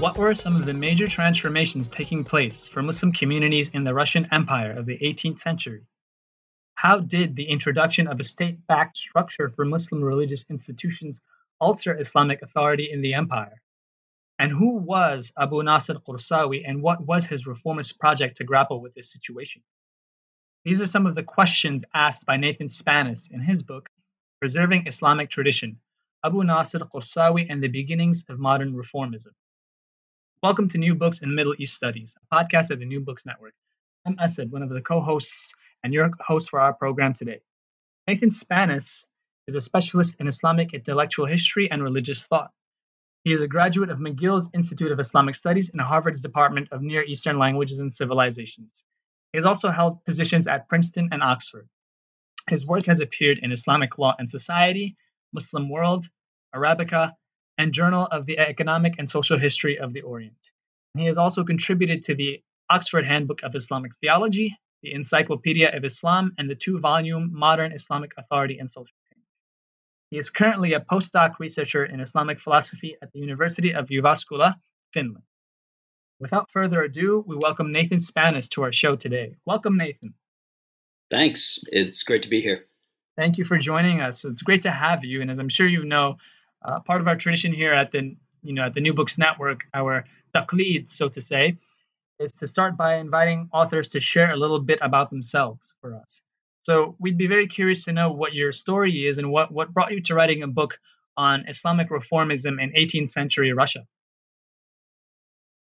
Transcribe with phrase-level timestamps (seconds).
[0.00, 4.26] What were some of the major transformations taking place for Muslim communities in the Russian
[4.32, 5.82] Empire of the 18th century?
[6.74, 11.20] How did the introduction of a state backed structure for Muslim religious institutions
[11.60, 13.60] alter Islamic authority in the empire?
[14.38, 18.94] And who was Abu Nasr Qursawi and what was his reformist project to grapple with
[18.94, 19.60] this situation?
[20.64, 23.90] These are some of the questions asked by Nathan Spannaus in his book,
[24.40, 25.78] Preserving Islamic Tradition
[26.24, 29.34] Abu Nasr Qursawi and the Beginnings of Modern Reformism.
[30.42, 33.52] Welcome to New Books in Middle East Studies, a podcast of the New Books Network.
[34.06, 35.52] I'm Asad, one of the co hosts
[35.84, 37.40] and your host for our program today.
[38.08, 39.04] Nathan Spannaus
[39.46, 42.52] is a specialist in Islamic intellectual history and religious thought.
[43.22, 47.02] He is a graduate of McGill's Institute of Islamic Studies and Harvard's Department of Near
[47.02, 48.82] Eastern Languages and Civilizations.
[49.34, 51.68] He has also held positions at Princeton and Oxford.
[52.48, 54.96] His work has appeared in Islamic Law and Society,
[55.34, 56.08] Muslim World,
[56.56, 57.12] Arabica,
[57.60, 60.50] and Journal of the Economic and Social History of the Orient.
[60.96, 66.32] He has also contributed to the Oxford Handbook of Islamic Theology, the Encyclopedia of Islam,
[66.38, 69.26] and the two volume Modern Islamic Authority and Social Change.
[70.10, 74.54] He is currently a postdoc researcher in Islamic philosophy at the University of Jyväskylä,
[74.94, 75.24] Finland.
[76.18, 79.34] Without further ado, we welcome Nathan Spannaus to our show today.
[79.44, 80.14] Welcome, Nathan.
[81.10, 81.58] Thanks.
[81.66, 82.64] It's great to be here.
[83.18, 84.24] Thank you for joining us.
[84.24, 85.20] It's great to have you.
[85.20, 86.16] And as I'm sure you know,
[86.62, 89.64] uh, part of our tradition here at the you know at the New Books Network,
[89.74, 90.04] our
[90.34, 91.56] taqlid, so to say,
[92.18, 96.22] is to start by inviting authors to share a little bit about themselves for us.
[96.62, 99.92] So we'd be very curious to know what your story is and what what brought
[99.92, 100.78] you to writing a book
[101.16, 103.86] on Islamic reformism in 18th century Russia.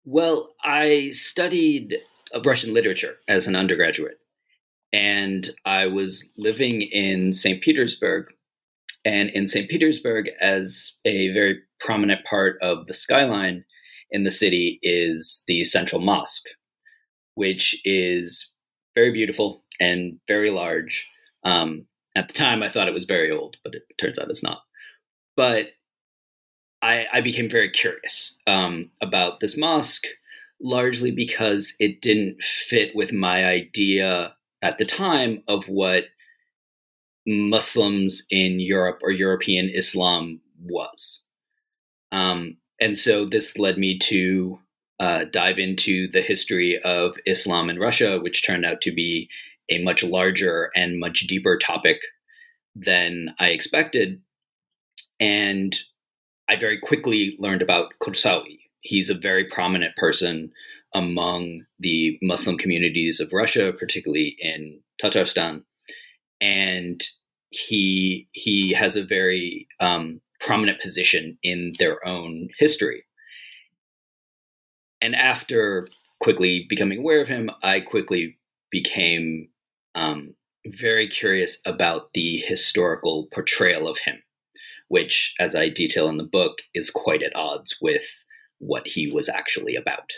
[0.05, 1.97] Well, I studied
[2.45, 4.19] Russian literature as an undergraduate,
[4.93, 7.61] and I was living in St.
[7.61, 8.33] Petersburg
[9.07, 9.69] and in St.
[9.69, 13.63] Petersburg, as a very prominent part of the skyline
[14.11, 16.49] in the city, is the Central Mosque,
[17.35, 18.51] which is
[18.95, 21.07] very beautiful and very large.
[21.45, 21.85] Um,
[22.17, 24.63] at the time, I thought it was very old, but it turns out it's not.
[25.37, 25.67] But
[26.81, 30.07] I, I became very curious um, about this mosque,
[30.59, 36.03] largely because it didn't fit with my idea at the time of what
[37.27, 41.19] Muslims in Europe or European Islam was.
[42.11, 44.59] Um, and so this led me to
[44.99, 49.29] uh, dive into the history of Islam in Russia, which turned out to be
[49.69, 51.99] a much larger and much deeper topic
[52.75, 54.21] than I expected.
[55.19, 55.77] And
[56.49, 58.59] I very quickly learned about Qursawi.
[58.81, 60.51] He's a very prominent person
[60.93, 65.63] among the Muslim communities of Russia, particularly in Tatarstan.
[66.39, 67.03] And
[67.49, 73.03] he he has a very um, prominent position in their own history.
[75.01, 75.87] And after
[76.19, 78.37] quickly becoming aware of him, I quickly
[78.71, 79.49] became
[79.95, 80.33] um,
[80.65, 84.21] very curious about the historical portrayal of him,
[84.87, 88.05] which, as I detail in the book, is quite at odds with
[88.59, 90.11] what he was actually about.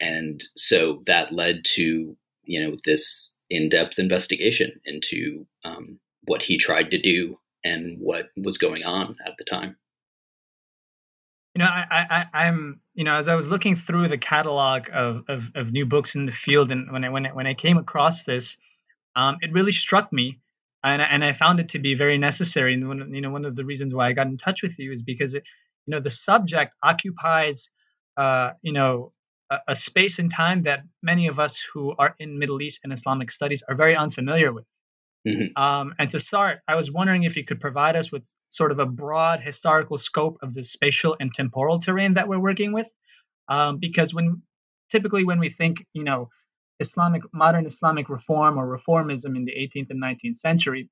[0.00, 6.90] And so that led to you know this in-depth investigation into um, what he tried
[6.90, 9.76] to do and what was going on at the time.
[11.54, 11.84] You know, I,
[12.32, 15.84] I, I'm, you know, as I was looking through the catalog of, of, of new
[15.84, 18.56] books in the field, and when I when I, when I came across this,
[19.16, 20.40] um, it really struck me,
[20.82, 22.72] and I, and I found it to be very necessary.
[22.72, 24.92] And one, you know, one of the reasons why I got in touch with you
[24.92, 25.44] is because it,
[25.86, 27.68] you know, the subject occupies,
[28.16, 29.12] uh, you know,
[29.50, 32.94] a, a space and time that many of us who are in Middle East and
[32.94, 34.64] Islamic studies are very unfamiliar with.
[35.26, 35.62] Mm-hmm.
[35.62, 38.80] Um, and to start, I was wondering if you could provide us with sort of
[38.80, 42.88] a broad historical scope of the spatial and temporal terrain that we're working with,
[43.48, 44.42] um, because when
[44.90, 46.28] typically when we think, you know,
[46.80, 50.88] Islamic modern Islamic reform or reformism in the 18th and 19th century,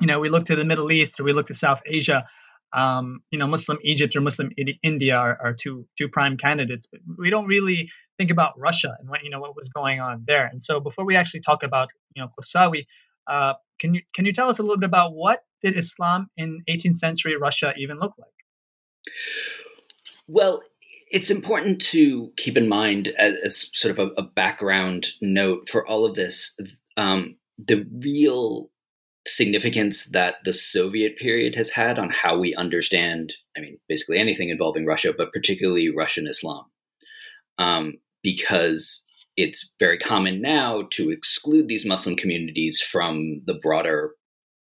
[0.00, 2.26] you know, we look to the Middle East or we look to South Asia.
[2.74, 4.50] Um, you know, Muslim Egypt or Muslim
[4.82, 9.10] India are, are two two prime candidates, but we don't really think about Russia and
[9.10, 10.46] what you know what was going on there.
[10.46, 12.86] And so, before we actually talk about you know Qursawi,
[13.26, 16.62] uh, can you can you tell us a little bit about what did Islam in
[16.68, 18.28] 18th century Russia even look like?
[20.28, 20.62] Well,
[21.10, 25.86] it's important to keep in mind as, as sort of a, a, background note for
[25.86, 26.56] all of this
[26.96, 28.70] um, the real
[29.26, 34.48] significance that the Soviet period has had on how we understand, I mean, basically anything
[34.48, 36.64] involving Russia, but particularly Russian Islam.
[37.58, 39.02] Um, because
[39.36, 44.12] it's very common now to exclude these Muslim communities from the broader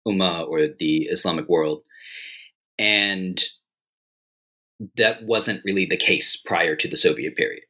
[0.07, 1.83] Ummah or the Islamic world.
[2.79, 3.43] And
[4.97, 7.63] that wasn't really the case prior to the Soviet period.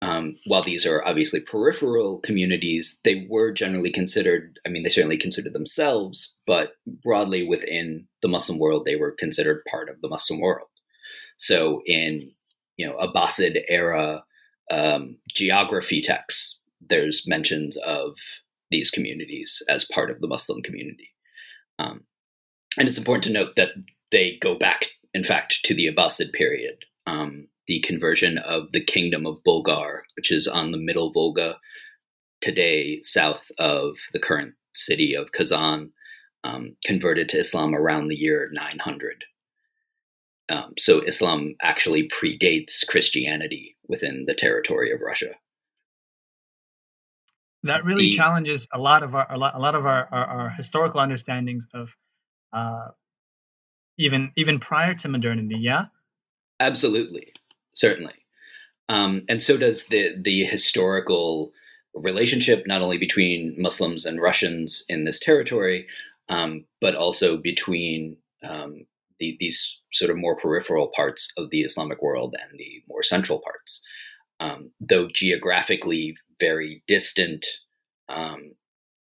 [0.00, 5.16] Um, while these are obviously peripheral communities, they were generally considered, I mean, they certainly
[5.16, 10.40] considered themselves, but broadly within the Muslim world, they were considered part of the Muslim
[10.40, 10.68] world.
[11.38, 12.30] So in,
[12.76, 14.22] you know, Abbasid era
[14.70, 18.16] um, geography texts, there's mentions of
[18.70, 21.10] these communities as part of the Muslim community.
[21.78, 22.04] Um,
[22.78, 23.70] and it's important to note that
[24.10, 26.84] they go back, in fact, to the Abbasid period.
[27.06, 31.56] Um, the conversion of the kingdom of Bulgar, which is on the middle Volga,
[32.40, 35.90] today south of the current city of Kazan,
[36.44, 39.24] um, converted to Islam around the year 900.
[40.50, 45.34] Um, so Islam actually predates Christianity within the territory of Russia.
[47.64, 50.24] That really the, challenges a lot of our a lot, a lot of our, our,
[50.26, 51.88] our historical understandings of
[52.52, 52.88] uh,
[53.98, 55.56] even even prior to modernity.
[55.58, 55.86] Yeah,
[56.60, 57.32] absolutely,
[57.72, 58.14] certainly,
[58.88, 61.52] um, and so does the the historical
[61.94, 65.88] relationship not only between Muslims and Russians in this territory,
[66.28, 68.86] um, but also between um,
[69.20, 73.40] the, these sort of more peripheral parts of the Islamic world and the more central
[73.40, 73.80] parts.
[74.40, 77.44] Um, though geographically very distant,
[78.08, 78.52] um,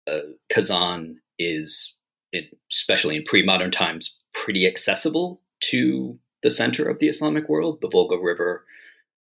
[0.06, 0.18] uh,
[0.52, 1.94] Kazan is,
[2.32, 7.78] it, especially in pre-modern times, pretty accessible to the center of the Islamic world.
[7.80, 8.64] The Volga River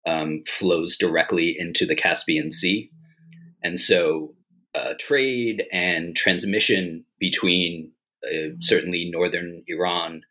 [0.07, 2.89] um, flows directly into the Caspian Sea,
[3.61, 4.33] and so
[4.75, 7.91] uh, trade and transmission between
[8.25, 10.23] uh, certainly northern Iran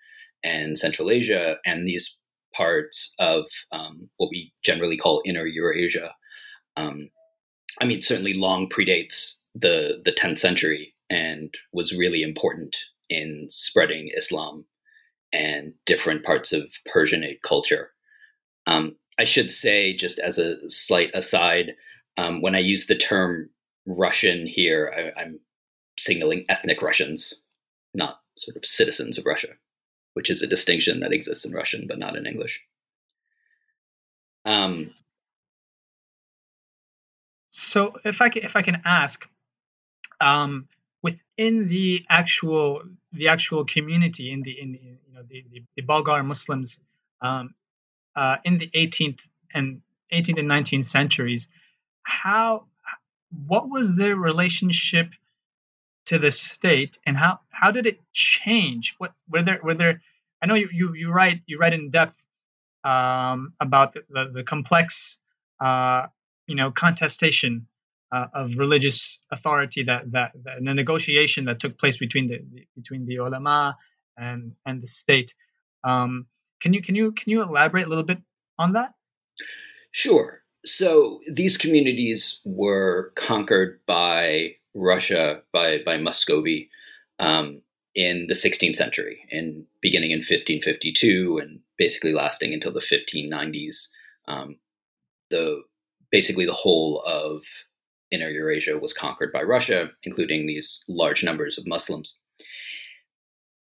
[0.45, 2.17] and Central Asia and these
[2.55, 6.15] parts of um, what we generally call Inner Eurasia.
[6.77, 7.11] Um,
[7.81, 12.77] I mean, certainly long predates the the 10th century and was really important
[13.11, 14.65] in spreading Islam
[15.33, 17.91] and different parts of Persianate culture.
[18.67, 21.75] Um, I should say, just as a slight aside,
[22.17, 23.51] um, when I use the term
[23.87, 25.41] Russian here, I, I'm
[25.99, 27.35] signaling ethnic Russians,
[27.95, 29.49] not sort of citizens of Russia
[30.15, 32.61] which is a distinction that exists in Russian but not in English.
[34.45, 34.93] Um,
[37.51, 39.27] so if I can, if I can ask,
[40.21, 40.69] um,
[41.03, 42.83] within the actual
[43.13, 46.79] the actual community in the in you know the, the, the Bulgar Muslims
[47.21, 47.55] um,
[48.17, 51.49] uh, in the 18th and 18th and 19th centuries,
[52.03, 52.65] how
[53.47, 55.11] what was their relationship
[56.07, 58.95] to the state and how how did it change?
[58.99, 60.01] What were there were there
[60.43, 62.23] i know you you, you write you write in depth
[62.85, 65.19] um, about the, the, the complex
[65.61, 66.07] uh,
[66.47, 67.67] you know contestation
[68.11, 72.39] uh, of religious authority that, that that and the negotiation that took place between the,
[72.53, 73.77] the between the ulama
[74.19, 75.35] and and the state.
[75.85, 76.27] Um,
[76.61, 78.19] can you can you can you elaborate a little bit
[78.59, 78.95] on that?
[79.93, 80.43] Sure.
[80.65, 86.71] So these communities were conquered by Russia by by Muscovy
[87.19, 87.63] um,
[87.95, 93.89] in the 16th century, and beginning in 1552 and basically lasting until the 1590s.
[94.29, 94.57] Um,
[95.31, 95.63] the
[96.11, 97.43] basically the whole of
[98.11, 102.19] Inner Eurasia was conquered by Russia, including these large numbers of Muslims.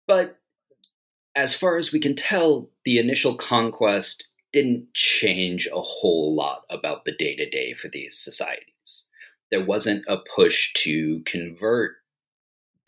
[0.07, 0.39] But
[1.35, 7.05] as far as we can tell, the initial conquest didn't change a whole lot about
[7.05, 8.72] the day to day for these societies
[9.53, 11.93] there wasn't a push to convert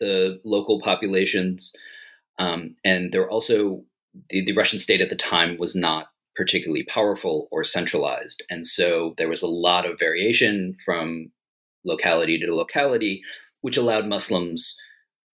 [0.01, 1.71] the local populations.
[2.37, 3.85] Um, and there also,
[4.29, 8.43] the, the Russian state at the time was not particularly powerful or centralized.
[8.49, 11.31] And so there was a lot of variation from
[11.85, 13.21] locality to locality
[13.61, 14.77] which allowed Muslims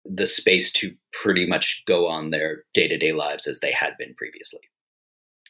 [0.03, 3.91] the space to pretty much go on their day to day lives as they had
[3.99, 4.61] been previously.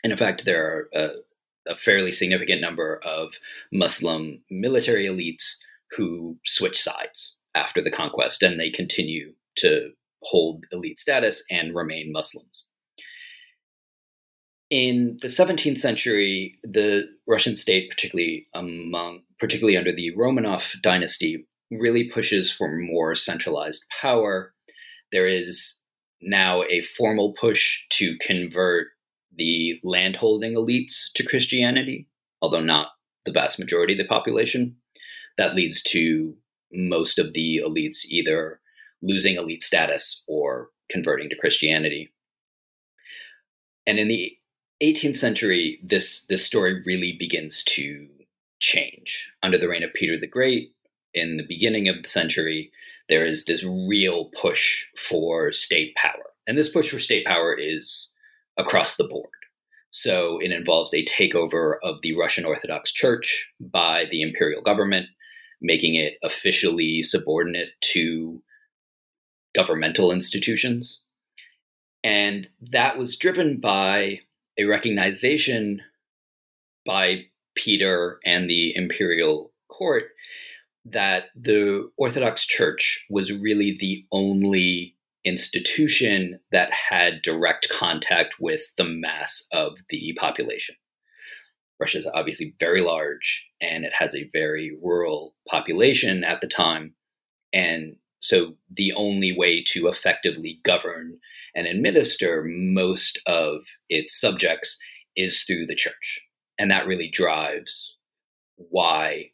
[0.04, 1.10] And in fact, there are a,
[1.68, 3.34] a, fairly significant number of
[3.72, 5.56] Muslim military elites
[5.96, 9.92] who switch sides after the conquest and they continue to
[10.24, 12.68] hold elite status and remain Muslims.
[14.70, 22.06] In the 17th century, the Russian state, particularly among, particularly under the Romanov dynasty, really
[22.06, 24.54] pushes for more centralized power.
[25.12, 25.80] There is
[26.22, 28.88] now a formal push to convert
[29.38, 32.08] the landholding elites to Christianity,
[32.42, 32.90] although not
[33.26, 34.76] the vast majority of the population.
[35.38, 36.36] That leads to
[36.72, 38.60] most of the elites either
[39.02, 42.14] losing elite status or converting to Christianity.
[43.86, 44.38] And in the
[44.82, 48.08] 18th century, this, this story really begins to
[48.60, 49.28] change.
[49.44, 50.72] Under the reign of Peter the Great,
[51.14, 52.72] in the beginning of the century,
[53.08, 56.34] there is this real push for state power.
[56.48, 58.10] And this push for state power is
[58.58, 59.30] across the board.
[59.92, 65.08] So it involves a takeover of the Russian Orthodox Church by the imperial government,
[65.62, 68.42] making it officially subordinate to
[69.56, 71.02] governmental institutions.
[72.04, 74.20] And that was driven by
[74.60, 75.82] a recognition
[76.86, 80.10] by Peter and the imperial court
[80.86, 84.95] that the Orthodox Church was really the only
[85.26, 90.76] institution that had direct contact with the mass of the population.
[91.80, 96.94] Russia is obviously very large and it has a very rural population at the time.
[97.52, 101.18] And so the only way to effectively govern
[101.54, 104.78] and administer most of its subjects
[105.16, 106.22] is through the church.
[106.58, 107.96] And that really drives
[108.56, 109.32] why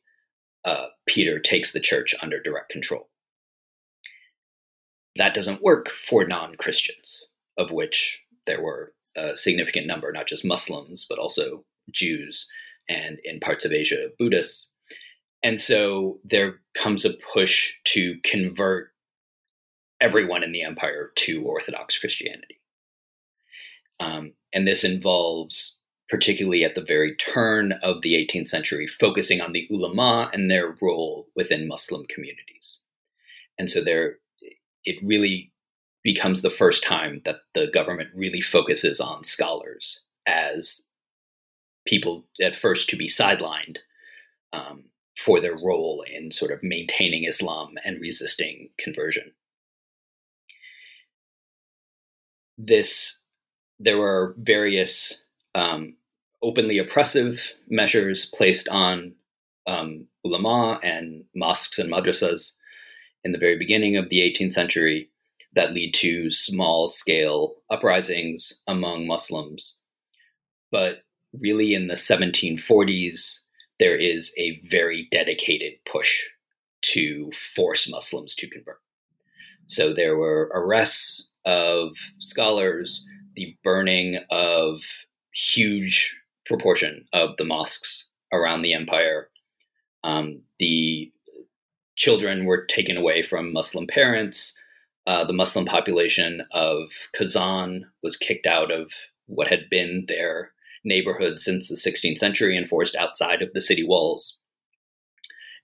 [0.65, 3.10] uh, Peter takes the church under direct control.
[5.15, 7.23] That doesn't work for non Christians,
[7.57, 12.47] of which there were a significant number, not just Muslims, but also Jews
[12.87, 14.69] and in parts of Asia, Buddhists.
[15.43, 18.91] And so there comes a push to convert
[19.99, 22.59] everyone in the empire to Orthodox Christianity.
[23.99, 25.77] Um, and this involves
[26.11, 30.75] particularly at the very turn of the 18th century, focusing on the ulama and their
[30.81, 32.79] role within Muslim communities.
[33.57, 34.17] And so there,
[34.85, 35.51] it really
[36.03, 40.81] becomes the first time that the government really focuses on scholars as
[41.85, 43.77] people at first to be sidelined
[44.53, 44.83] um,
[45.17, 49.31] for their role in sort of maintaining Islam and resisting conversion.
[52.57, 53.19] This,
[53.79, 55.17] there were various
[55.55, 55.95] um,
[56.41, 59.13] openly oppressive measures placed on
[59.67, 62.53] um, ulama and mosques and madrasas
[63.23, 65.09] in the very beginning of the 18th century
[65.53, 69.77] that lead to small scale uprisings among Muslims.
[70.71, 73.39] But really, in the 1740s,
[73.79, 76.23] there is a very dedicated push
[76.81, 78.79] to force Muslims to convert.
[79.67, 84.81] So there were arrests of scholars, the burning of
[85.33, 89.29] huge proportion of the mosques around the empire.
[90.03, 91.11] Um, the
[91.95, 94.53] children were taken away from Muslim parents.
[95.07, 98.91] Uh, the Muslim population of Kazan was kicked out of
[99.27, 100.51] what had been their
[100.83, 104.37] neighborhood since the 16th century and forced outside of the city walls.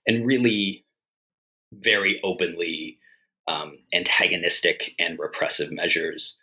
[0.06, 0.84] And really,
[1.72, 2.98] very openly
[3.46, 6.36] um, antagonistic and repressive measures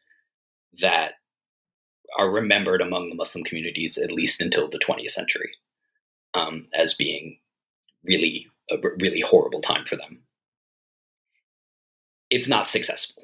[0.81, 1.13] that
[2.17, 5.51] are remembered among the Muslim communities at least until the 20th century
[6.33, 7.37] um, as being
[8.03, 10.23] really a really horrible time for them.
[12.29, 13.23] It's not successful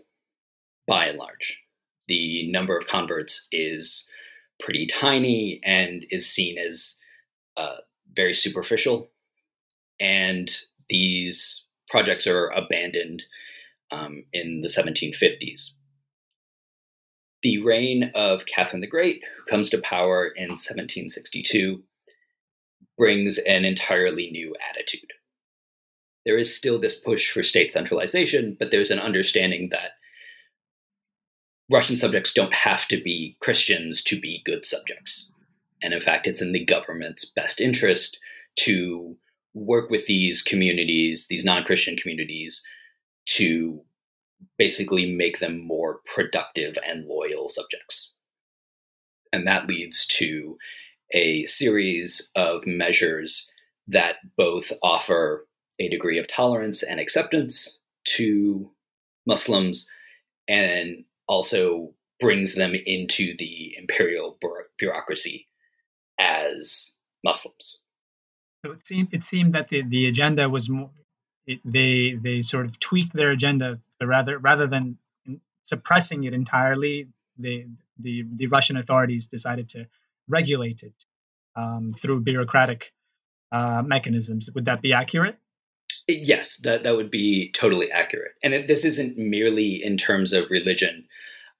[0.87, 1.59] by and large.
[2.07, 4.05] The number of converts is
[4.59, 6.97] pretty tiny and is seen as
[7.57, 7.77] uh,
[8.13, 9.09] very superficial.
[9.99, 10.51] And
[10.89, 13.23] these projects are abandoned
[13.91, 15.71] um, in the 1750s
[17.41, 21.81] the reign of Catherine the Great, who comes to power in 1762,
[22.97, 25.11] brings an entirely new attitude.
[26.25, 29.91] There is still this push for state centralization, but there's an understanding that
[31.69, 35.27] Russian subjects don't have to be Christians to be good subjects.
[35.81, 38.19] And in fact, it's in the government's best interest
[38.57, 39.15] to
[39.53, 42.61] work with these communities, these non Christian communities,
[43.27, 43.81] to
[44.57, 48.11] basically make them more productive and loyal subjects.
[49.33, 50.57] And that leads to
[51.11, 53.47] a series of measures
[53.87, 55.47] that both offer
[55.81, 58.71] a degree of tolerance and acceptance to
[59.25, 59.89] Muslims
[60.47, 64.37] and also brings them into the imperial
[64.77, 65.47] bureaucracy
[66.19, 66.91] as
[67.23, 67.79] Muslims.
[68.63, 70.91] So it seemed it seemed that the, the agenda was more,
[71.47, 74.97] it, they they sort of tweaked their agenda rather rather than
[75.63, 77.07] suppressing it entirely.
[77.37, 77.65] They,
[77.97, 79.87] the the Russian authorities decided to
[80.27, 80.93] regulate it
[81.55, 82.93] um, through bureaucratic
[83.51, 84.49] uh, mechanisms.
[84.53, 85.37] Would that be accurate?
[86.15, 88.33] Yes, that that would be totally accurate.
[88.43, 91.05] And it, this isn't merely in terms of religion.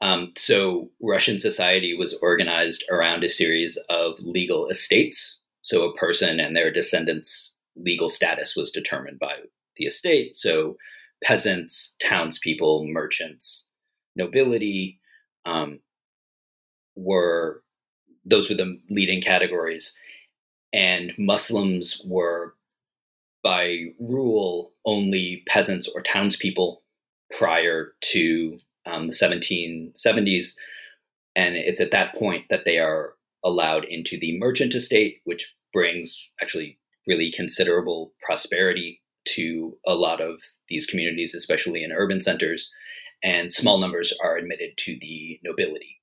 [0.02, 5.40] Um, so Russian society was organized around a series of legal estates.
[5.62, 9.36] So a person and their descendants' legal status was determined by
[9.76, 10.36] the estate.
[10.36, 10.76] So
[11.24, 13.66] peasants, townspeople, merchants,
[14.16, 15.00] nobility
[15.46, 15.80] um,
[16.96, 17.64] were
[18.26, 19.94] those were the leading categories,
[20.74, 22.56] and Muslims were
[23.44, 26.84] by rule only peasants or townspeople
[27.32, 30.54] prior to um, the 1770s.
[31.36, 36.18] And it's at that point that they are allowed into the merchant estate, which brings
[36.42, 42.72] actually really considerable prosperity to a lot of these communities, especially in urban centers.
[43.24, 46.02] And small numbers are admitted to the nobility.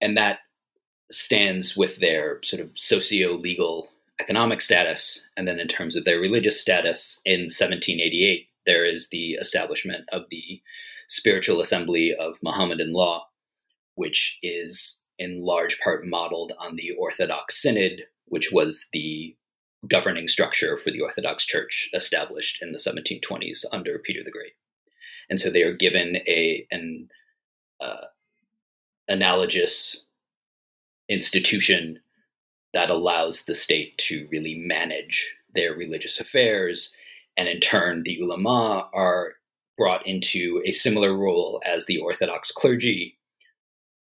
[0.00, 0.40] And that
[1.10, 3.91] stands with their sort of socio legal
[4.22, 5.20] economic status.
[5.36, 10.22] And then in terms of their religious status, in 1788, there is the establishment of
[10.30, 10.62] the
[11.08, 13.26] Spiritual Assembly of Mohammedan Law,
[13.96, 19.36] which is in large part modeled on the Orthodox Synod, which was the
[19.88, 24.52] governing structure for the Orthodox Church established in the 1720s under Peter the Great.
[25.28, 27.08] And so they are given a an
[27.80, 28.06] uh,
[29.08, 29.96] analogous
[31.08, 31.98] institution
[32.74, 36.92] that allows the state to really manage their religious affairs
[37.36, 39.34] and in turn, the ulama are
[39.78, 43.18] brought into a similar role as the Orthodox clergy,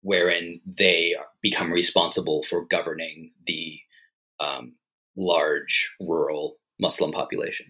[0.02, 3.78] wherein they become responsible for governing the
[4.41, 4.75] um,
[5.17, 7.67] large rural Muslim population.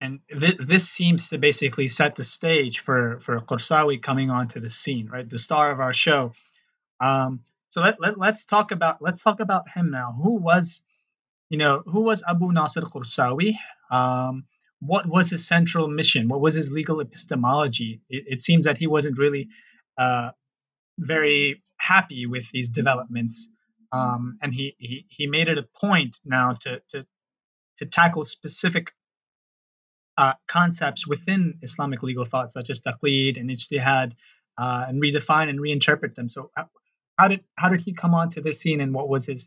[0.00, 4.70] And th- this seems to basically set the stage for for Qursawi coming onto the
[4.70, 5.28] scene, right?
[5.28, 6.34] The star of our show.
[7.00, 10.16] Um, so let, let let's talk about let's talk about him now.
[10.22, 10.80] Who was,
[11.50, 13.56] you know, who was Abu Nasr Qursawi?
[13.90, 14.44] Um,
[14.80, 16.28] what was his central mission?
[16.28, 18.00] What was his legal epistemology?
[18.08, 19.48] It, it seems that he wasn't really
[19.98, 20.30] uh,
[20.98, 23.48] very happy with these developments,
[23.92, 27.06] um, and he, he he made it a point now to to
[27.78, 28.92] to tackle specific
[30.16, 34.12] uh, concepts within Islamic legal thought, such as taqlid and ijtihad,
[34.58, 36.28] uh, and redefine and reinterpret them.
[36.28, 36.64] So, uh,
[37.18, 39.46] how did how did he come onto this scene, and what was his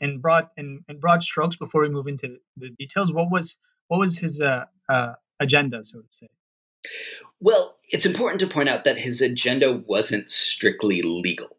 [0.00, 3.56] in broad in, broad strokes before we move into the details what was
[3.88, 6.28] what was his uh, uh, agenda so to say?
[7.40, 11.58] Well it's important to point out that his agenda wasn't strictly legal.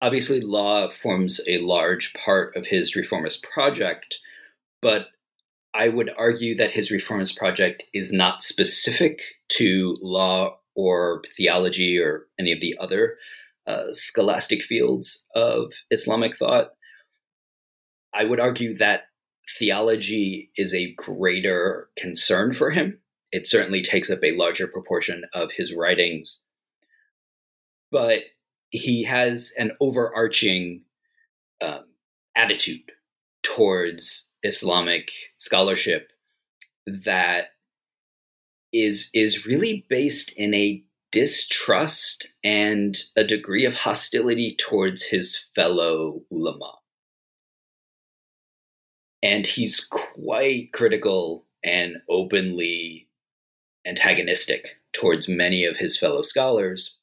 [0.00, 4.18] Obviously law forms a large part of his reformist project
[4.80, 5.08] but
[5.74, 12.26] i would argue that his reformist project is not specific to law or theology or
[12.38, 13.16] any of the other
[13.66, 16.70] uh, scholastic fields of Islamic thought.
[18.14, 19.04] I would argue that
[19.58, 23.00] theology is a greater concern for him.
[23.30, 26.40] It certainly takes up a larger proportion of his writings.
[27.90, 28.22] But
[28.70, 30.82] he has an overarching
[31.60, 31.84] um,
[32.34, 32.92] attitude
[33.42, 36.10] towards Islamic scholarship
[36.86, 37.48] that
[38.72, 46.22] is is really based in a distrust and a degree of hostility towards his fellow
[46.30, 46.72] ulama
[49.22, 53.08] and he's quite critical and openly
[53.86, 56.96] antagonistic towards many of his fellow scholars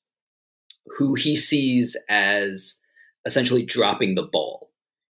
[0.98, 2.78] who he sees as
[3.26, 4.72] essentially dropping the ball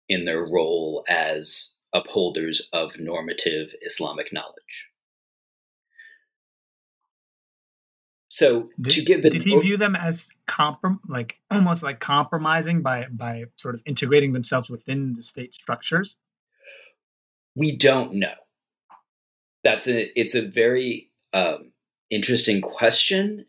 [0.08, 4.88] in their role as upholders of normative Islamic knowledge.
[8.34, 13.06] So did, to give did he view them as comprom like almost like compromising by
[13.08, 16.16] by sort of integrating themselves within the state structures?
[17.54, 18.34] We don't know.
[19.62, 21.70] That's a it's a very um,
[22.10, 23.46] interesting question.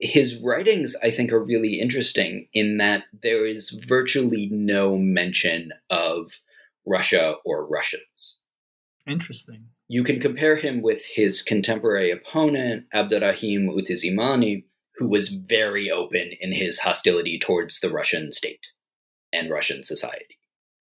[0.00, 6.40] His writings, I think, are really interesting in that there is virtually no mention of
[6.86, 8.36] Russia or Russians.
[9.06, 9.64] Interesting.
[9.88, 14.64] You can compare him with his contemporary opponent, Abdurrahim Utizimani,
[14.96, 18.66] who was very open in his hostility towards the Russian state
[19.32, 20.38] and Russian society.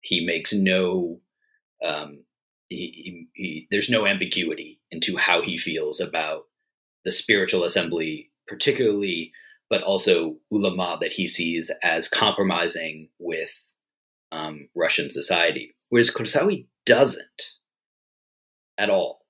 [0.00, 1.20] He makes no
[1.82, 2.24] um,
[2.68, 6.44] he, he, there's no ambiguity into how he feels about
[7.04, 9.32] the spiritual assembly, particularly,
[9.68, 13.74] but also ulama that he sees as compromising with
[14.32, 17.42] um, Russian society, whereas Qursawi doesn't
[18.78, 19.20] at all.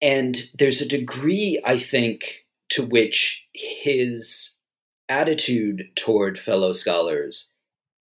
[0.00, 4.54] And there's a degree, I think, to which his
[5.08, 7.50] attitude toward fellow scholars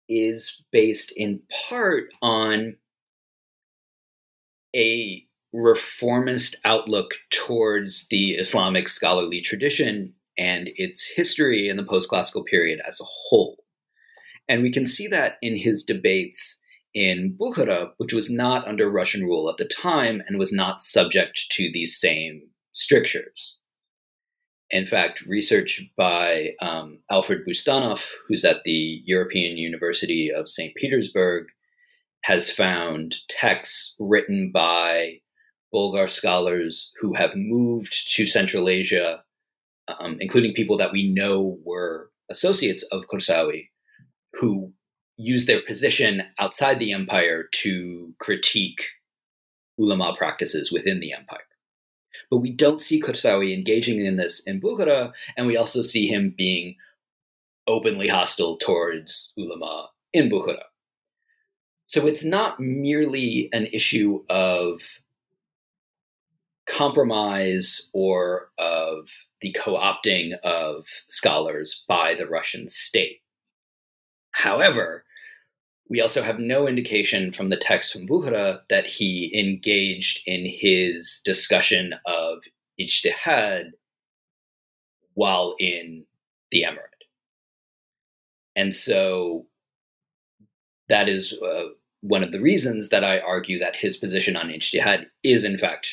[0.09, 2.75] is based in part on
[4.75, 12.43] a reformist outlook towards the Islamic scholarly tradition and its history in the post classical
[12.43, 13.57] period as a whole.
[14.47, 16.60] And we can see that in his debates
[16.93, 21.45] in Bukhara, which was not under Russian rule at the time and was not subject
[21.51, 22.41] to these same
[22.73, 23.55] strictures.
[24.69, 30.73] In fact, research by um, Alfrid Bustanov, who's at the European University of St.
[30.75, 31.47] Petersburg,
[32.23, 35.19] has found texts written by
[35.73, 39.23] Bulgar scholars who have moved to Central Asia,
[39.87, 43.69] um, including people that we know were associates of Qursawi,
[44.33, 44.71] who
[45.21, 48.83] use their position outside the empire to critique
[49.77, 51.39] ulama practices within the empire.
[52.29, 56.33] But we don't see Qursawi engaging in this in Bukhara, and we also see him
[56.37, 56.75] being
[57.67, 60.63] openly hostile towards ulama in Bukhara.
[61.87, 64.81] So it's not merely an issue of
[66.67, 69.09] compromise or of
[69.41, 73.21] the co opting of scholars by the Russian state.
[74.31, 75.03] However,
[75.91, 81.19] we also have no indication from the text from Bukhara that he engaged in his
[81.25, 82.43] discussion of
[82.79, 83.71] ijtihad
[85.15, 86.05] while in
[86.49, 87.03] the emirate.
[88.55, 89.47] And so
[90.87, 91.63] that is uh,
[91.99, 95.89] one of the reasons that I argue that his position on ijtihad is, in fact,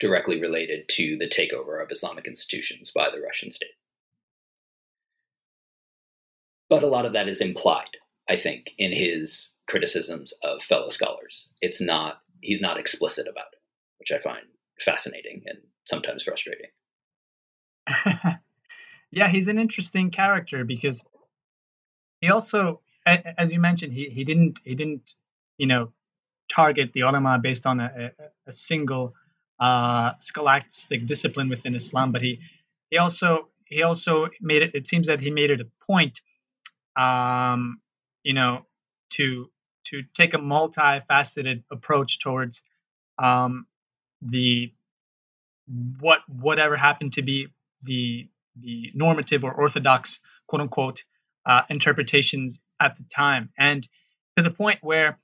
[0.00, 3.68] directly related to the takeover of Islamic institutions by the Russian state.
[6.70, 11.48] But a lot of that is implied I think, in his criticisms of fellow scholars.
[11.60, 13.60] It's not, he's not explicit about it,
[13.98, 14.44] which I find
[14.80, 16.70] fascinating and sometimes frustrating.
[19.10, 21.02] yeah, he's an interesting character because
[22.20, 25.14] he also, as you mentioned, he, he didn't, he didn't,
[25.56, 25.92] you know,
[26.48, 28.10] target the ulama based on a,
[28.46, 29.14] a, single
[29.60, 32.40] uh, scholastic discipline within Islam, but he,
[32.90, 36.20] he also, he also made it, it seems that he made it a point
[36.96, 37.80] um,
[38.28, 38.66] you know,
[39.08, 39.50] to
[39.84, 42.60] to take a multifaceted approach towards
[43.18, 43.66] um,
[44.20, 44.70] the
[45.98, 47.48] what whatever happened to be
[47.84, 48.28] the
[48.60, 51.04] the normative or orthodox quote unquote
[51.46, 53.88] uh, interpretations at the time, and
[54.36, 55.18] to the point where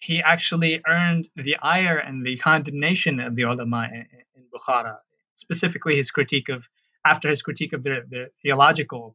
[0.00, 4.96] he actually earned the ire and the condemnation of the ulama in, in Bukhara,
[5.36, 6.64] specifically his critique of
[7.06, 9.14] after his critique of their, their theological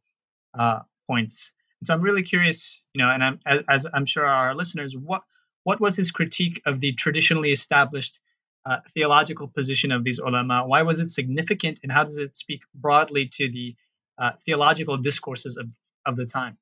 [0.57, 1.51] uh, points
[1.83, 5.21] so I'm really curious, you know, and I'm as, as I'm sure our listeners, what
[5.63, 8.19] what was his critique of the traditionally established
[8.65, 10.65] uh, theological position of these ulama?
[10.65, 13.75] Why was it significant, and how does it speak broadly to the
[14.17, 15.67] uh, theological discourses of,
[16.05, 16.57] of the time?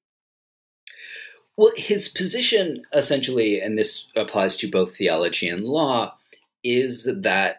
[1.56, 6.16] Well, his position essentially, and this applies to both theology and law,
[6.64, 7.58] is that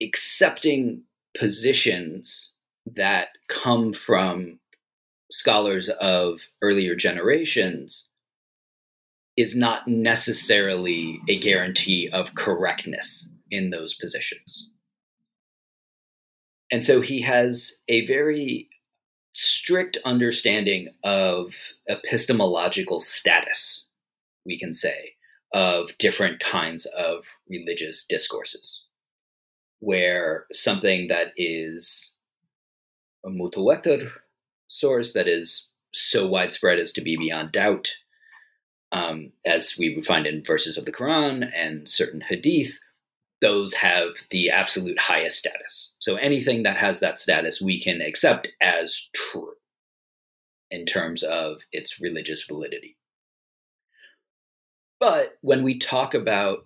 [0.00, 1.02] accepting
[1.36, 2.50] positions
[2.86, 4.58] that come from
[5.32, 8.06] scholars of earlier generations
[9.36, 14.68] is not necessarily a guarantee of correctness in those positions.
[16.70, 18.68] And so he has a very
[19.32, 21.54] strict understanding of
[21.88, 23.86] epistemological status,
[24.44, 25.14] we can say,
[25.54, 28.82] of different kinds of religious discourses,
[29.80, 32.12] where something that is
[33.26, 34.10] mutawatir
[34.72, 37.94] source that is so widespread as to be beyond doubt,
[38.90, 42.78] um, as we would find in verses of the Quran and certain hadith,
[43.40, 45.92] those have the absolute highest status.
[45.98, 49.52] So anything that has that status, we can accept as true
[50.70, 52.96] in terms of its religious validity.
[55.00, 56.64] But when we talk about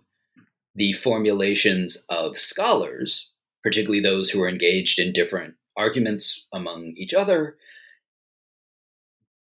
[0.75, 3.31] the formulations of scholars,
[3.63, 7.57] particularly those who are engaged in different arguments among each other,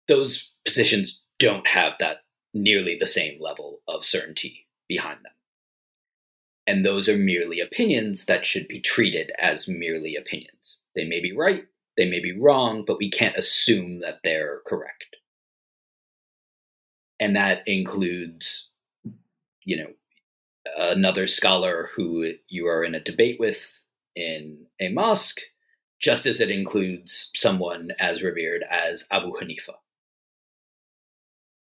[0.07, 2.17] those positions don't have that
[2.53, 5.31] nearly the same level of certainty behind them.
[6.65, 10.77] And those are merely opinions that should be treated as merely opinions.
[10.95, 11.65] They may be right,
[11.97, 15.17] they may be wrong, but we can't assume that they're correct.
[17.19, 18.69] And that includes,
[19.63, 19.91] you know,
[20.77, 23.81] another scholar who you are in a debate with
[24.15, 25.41] in a mosque,
[25.99, 29.75] just as it includes someone as revered as Abu Hanifa.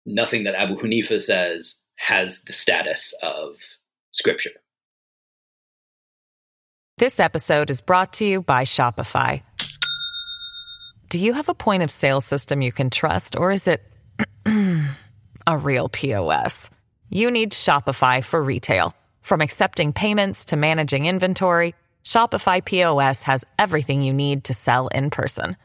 [0.05, 3.57] Nothing that Abu Hanifa says has the status of
[4.11, 4.51] scripture.
[6.97, 9.43] This episode is brought to you by Shopify.
[11.09, 13.83] Do you have a point of sale system you can trust, or is it
[15.47, 16.69] a real POS?
[17.09, 18.95] You need Shopify for retail.
[19.21, 25.09] From accepting payments to managing inventory, Shopify POS has everything you need to sell in
[25.09, 25.57] person.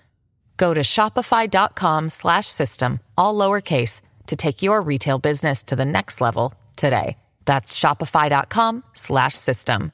[0.56, 7.16] Go to shopify.com/system all lowercase to take your retail business to the next level today.
[7.44, 9.92] That's shopify.com slash system.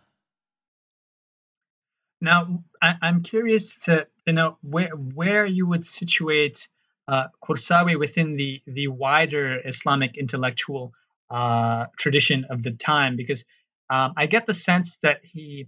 [2.20, 6.68] Now, I, am curious to, you know where where you would situate
[7.08, 10.92] uh, Qursawi within the the wider Islamic intellectual
[11.30, 13.44] uh, tradition of the time, because
[13.90, 15.66] um, I get the sense that he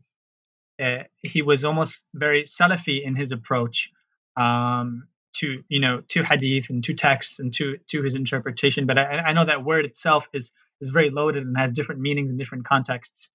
[0.81, 3.91] uh, he was almost very Salafi in his approach
[4.37, 8.87] um, to you know to hadith and to texts and to to his interpretation.
[8.87, 12.31] But I, I, know that word itself is is very loaded and has different meanings
[12.31, 13.29] in different contexts.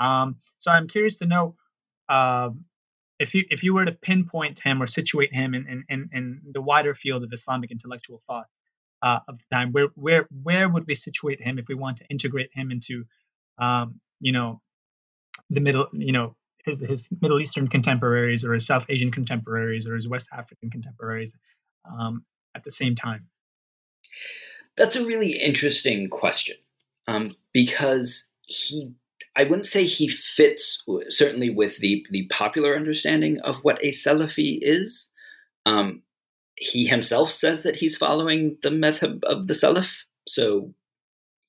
[0.00, 1.56] Um, so I'm curious to know
[2.08, 2.50] uh,
[3.18, 6.40] if you if you were to pinpoint him or situate him in in, in, in
[6.52, 8.46] the wider field of Islamic intellectual thought
[9.02, 12.06] uh, of the time, where where where would we situate him if we want to
[12.06, 13.04] integrate him into
[13.58, 14.60] um, you know
[15.50, 19.94] the middle you know his his Middle Eastern contemporaries or his South Asian contemporaries or
[19.94, 21.36] his West African contemporaries
[21.90, 22.24] um,
[22.54, 23.26] at the same time?
[24.76, 26.56] That's a really interesting question
[27.06, 28.94] um, because he
[29.36, 34.58] I wouldn't say he fits certainly with the the popular understanding of what a Salafi
[34.60, 35.10] is.
[35.66, 36.02] Um,
[36.56, 40.72] he himself says that he's following the method of the Salaf, so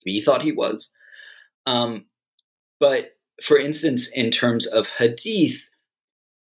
[0.03, 0.91] he thought he was.
[1.67, 2.05] Um,
[2.79, 5.69] but for instance, in terms of Hadith,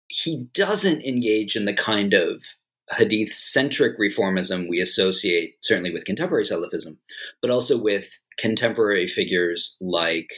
[0.07, 2.43] he doesn't engage in the kind of
[2.91, 6.97] Hadith centric reformism we associate certainly with contemporary Salafism,
[7.41, 10.31] but also with contemporary figures like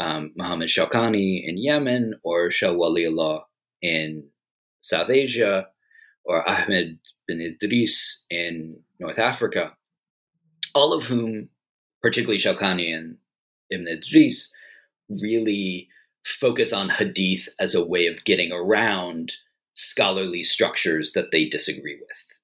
[0.00, 2.74] um, Muhammad Shawkani in Yemen or Shah
[3.82, 4.24] in
[4.80, 5.68] South Asia
[6.24, 9.72] or Ahmed bin Idris in North Africa,
[10.74, 11.48] all of whom,
[12.00, 13.16] particularly Shawkani and
[13.70, 14.50] Ibn Idris,
[15.08, 15.88] really
[16.24, 19.32] focus on hadith as a way of getting around
[19.74, 22.38] scholarly structures that they disagree with.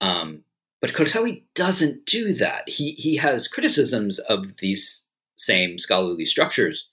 [0.00, 0.44] Um,
[0.80, 2.68] but Qursawi doesn't do that.
[2.68, 5.04] He he has criticisms of these
[5.36, 6.88] same scholarly structures,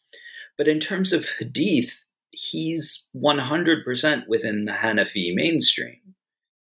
[0.57, 6.15] but in terms of hadith, he's 100% within the Hanafi mainstream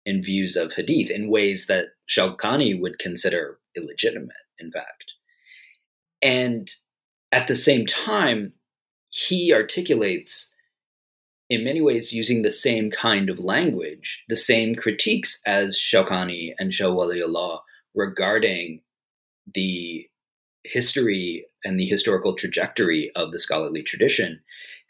[0.05, 5.13] in views of hadith in ways that Shawkani would consider illegitimate, in fact.
[6.21, 6.69] And
[7.31, 8.53] at the same time,
[9.09, 10.53] he articulates
[11.49, 16.73] in many ways using the same kind of language, the same critiques as Shawkani and
[16.73, 17.59] Shah Waliullah
[17.95, 18.81] regarding
[19.53, 20.07] the
[20.63, 24.41] history and the historical trajectory of the scholarly tradition,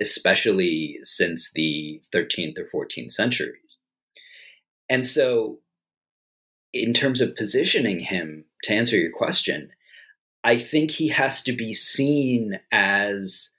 [0.02, 3.78] especially since the 13th or 14th centuries.
[4.90, 5.60] And so,
[6.74, 9.72] in terms of positioning him, to answer your question,
[10.44, 13.52] I think he has to be seen as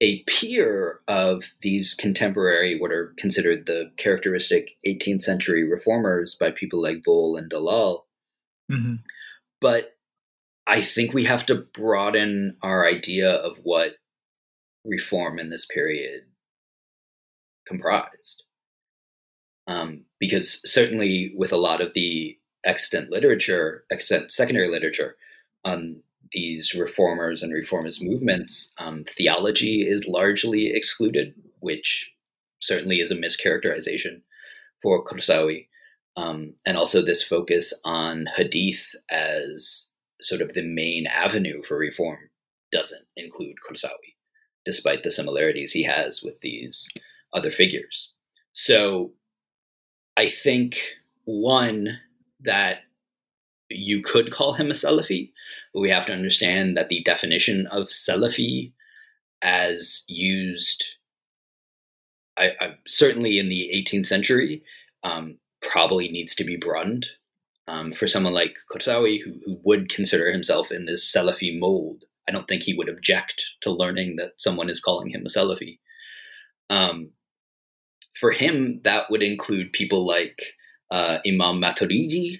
[0.00, 6.82] a peer of these contemporary, what are considered the characteristic 18th century reformers by people
[6.82, 8.02] like Voll and Dallal.
[8.70, 8.96] Mm-hmm.
[9.60, 9.96] But
[10.66, 13.92] I think we have to broaden our idea of what
[14.84, 16.22] reform in this period
[17.66, 18.42] comprised.
[19.66, 25.16] Um, because certainly with a lot of the extant literature, extant secondary literature
[25.64, 32.12] on these reformers and reformist movements, um, theology is largely excluded, which
[32.60, 34.22] certainly is a mischaracterization
[34.82, 35.68] for Qursawi.
[36.16, 39.88] Um, and also this focus on hadith as
[40.22, 42.18] sort of the main avenue for reform
[42.72, 44.14] doesn't include Qursawi,
[44.64, 46.88] despite the similarities he has with these
[47.32, 48.12] other figures.
[48.52, 49.12] So
[50.16, 50.80] I think
[51.24, 51.98] one
[52.40, 52.78] that
[53.68, 55.32] you could call him a Salafi,
[55.76, 58.72] but we have to understand that the definition of Salafi
[59.42, 60.86] as used
[62.38, 64.62] I, I, certainly in the 18th century
[65.04, 67.08] um, probably needs to be broadened.
[67.68, 72.32] Um, for someone like Qursawi, who, who would consider himself in this Salafi mold, I
[72.32, 75.78] don't think he would object to learning that someone is calling him a Salafi.
[76.70, 77.10] Um,
[78.14, 80.54] for him, that would include people like
[80.90, 82.38] uh, Imam Maturidi,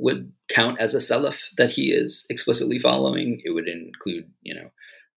[0.00, 3.40] would count as a Salaf that he is explicitly following.
[3.44, 4.70] It would include, you know,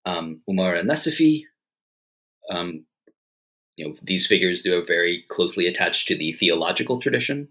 [0.06, 1.44] um, Umar Nasafi.
[2.52, 2.86] Um,
[3.76, 7.48] you know, these figures do are very closely attached to the theological tradition,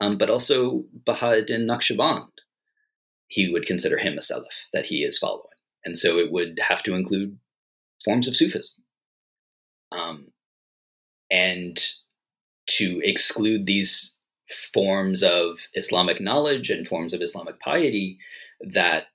[0.00, 2.28] um, but also Baha'u'ddin Naqshband.
[3.28, 5.44] He would consider him a Salaf that he is following.
[5.84, 7.38] And so it would have to include
[8.04, 8.82] forms of Sufism.
[9.92, 10.28] Um,
[11.30, 11.78] and
[12.66, 14.14] to exclude these
[14.72, 18.18] forms of Islamic knowledge and forms of Islamic piety
[18.60, 19.06] that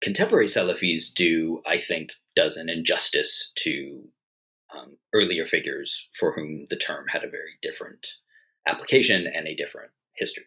[0.00, 4.02] contemporary Salafis do, I think, does an injustice to
[4.76, 8.06] um, earlier figures for whom the term had a very different
[8.66, 10.44] application and a different history.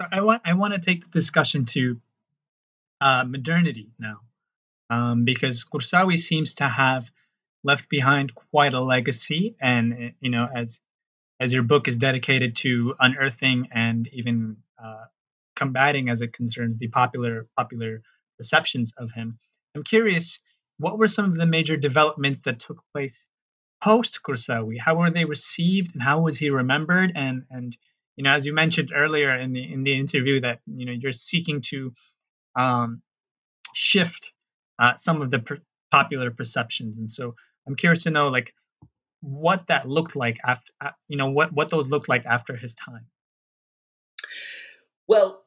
[0.00, 2.00] I want I want to take the discussion to
[3.00, 4.20] uh, modernity now,
[4.90, 7.10] um, because Qursawi seems to have
[7.62, 10.80] left behind quite a legacy, and you know, as
[11.40, 15.04] as your book is dedicated to unearthing and even uh,
[15.56, 18.02] combating, as it concerns the popular popular
[18.38, 19.38] perceptions of him.
[19.74, 20.38] I'm curious,
[20.78, 23.26] what were some of the major developments that took place
[23.82, 24.78] post Qursawi?
[24.78, 27.12] How were they received, and how was he remembered?
[27.14, 27.76] And and
[28.16, 31.12] you know, as you mentioned earlier in the in the interview, that you know you're
[31.12, 31.92] seeking to
[32.56, 33.02] um,
[33.74, 34.32] shift
[34.78, 37.34] uh, some of the per- popular perceptions, and so
[37.66, 38.54] I'm curious to know like
[39.24, 40.70] what that looked like after
[41.08, 43.06] you know what what those looked like after his time.
[45.08, 45.44] Well,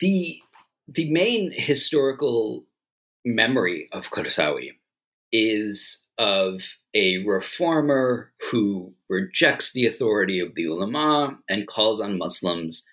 [0.00, 0.40] the
[0.88, 2.66] the main historical
[3.24, 4.72] memory of Qursawi
[5.32, 6.60] is of
[6.94, 12.84] a reformer who rejects the authority of the ulama and calls on Muslims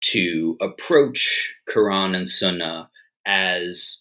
[0.00, 2.90] to approach Quran and Sunnah
[3.24, 3.98] as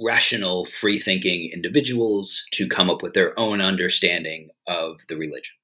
[0.00, 5.56] rational, free thinking individuals to come up with their own understanding of the religion.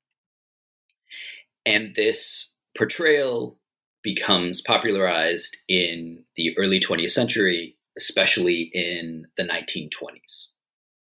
[1.64, 3.58] And this portrayal
[4.02, 10.48] becomes popularized in the early 20th century, especially in the 1920s.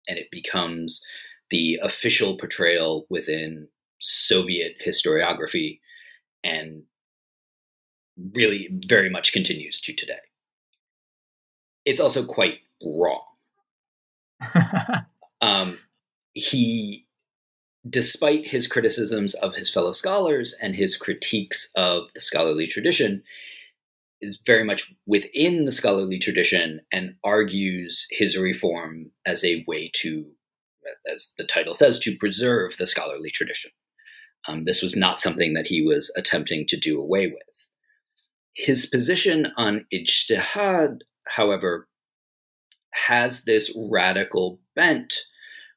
[0.08, 1.04] And it becomes
[1.50, 3.68] the official portrayal within
[4.00, 5.80] Soviet historiography
[6.42, 6.82] and
[8.34, 10.18] really very much continues to today.
[11.84, 13.22] It's also quite wrong.
[15.40, 15.78] um,
[16.34, 17.06] he,
[17.88, 23.22] despite his criticisms of his fellow scholars and his critiques of the scholarly tradition,
[24.20, 30.26] is very much within the scholarly tradition and argues his reform as a way to,
[31.12, 33.70] as the title says, to preserve the scholarly tradition.
[34.46, 37.42] Um, this was not something that he was attempting to do away with.
[38.54, 41.88] His position on ijtihad, however,
[42.92, 45.14] has this radical bent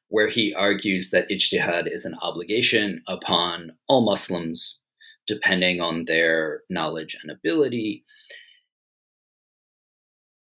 [0.08, 4.78] where he argues that ijtihad is an obligation upon all Muslims,
[5.26, 8.04] depending on their knowledge and ability.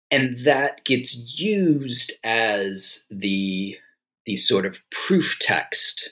[0.09, 3.77] And that gets used as the,
[4.25, 6.09] the sort of proof text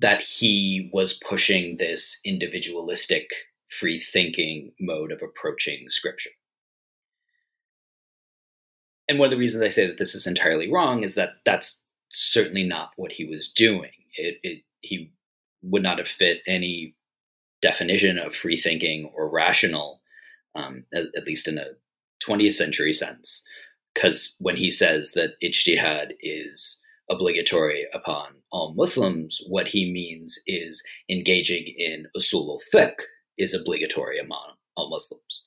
[0.00, 3.28] that he was pushing this individualistic,
[3.68, 6.30] free thinking mode of approaching scripture.
[9.10, 11.80] And one of the reasons I say that this is entirely wrong is that that's
[12.12, 13.90] certainly not what he was doing.
[14.14, 15.10] It, it he
[15.62, 16.94] would not have fit any
[17.60, 20.00] definition of free thinking or rational,
[20.54, 21.72] um, at, at, least in a
[22.24, 23.42] 20th century sense.
[23.92, 30.84] Because when he says that ijtihad is obligatory upon all Muslims, what he means is
[31.08, 33.02] engaging in usul al-fiqh
[33.38, 35.42] is obligatory among all Muslims.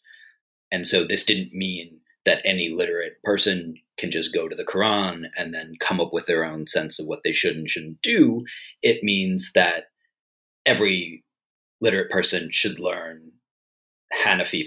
[0.70, 5.26] And so this didn't mean that any literate person can just go to the Quran
[5.38, 8.46] and then come up with their own sense of what they should and shouldn't do.
[8.82, 9.86] It means that
[10.66, 11.24] every
[11.82, 13.34] literate person should learn
[14.14, 14.66] Hanafi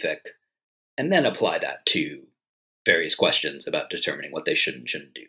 [0.99, 2.23] and then apply that to
[2.85, 5.27] various questions about determining what they should and shouldn't do.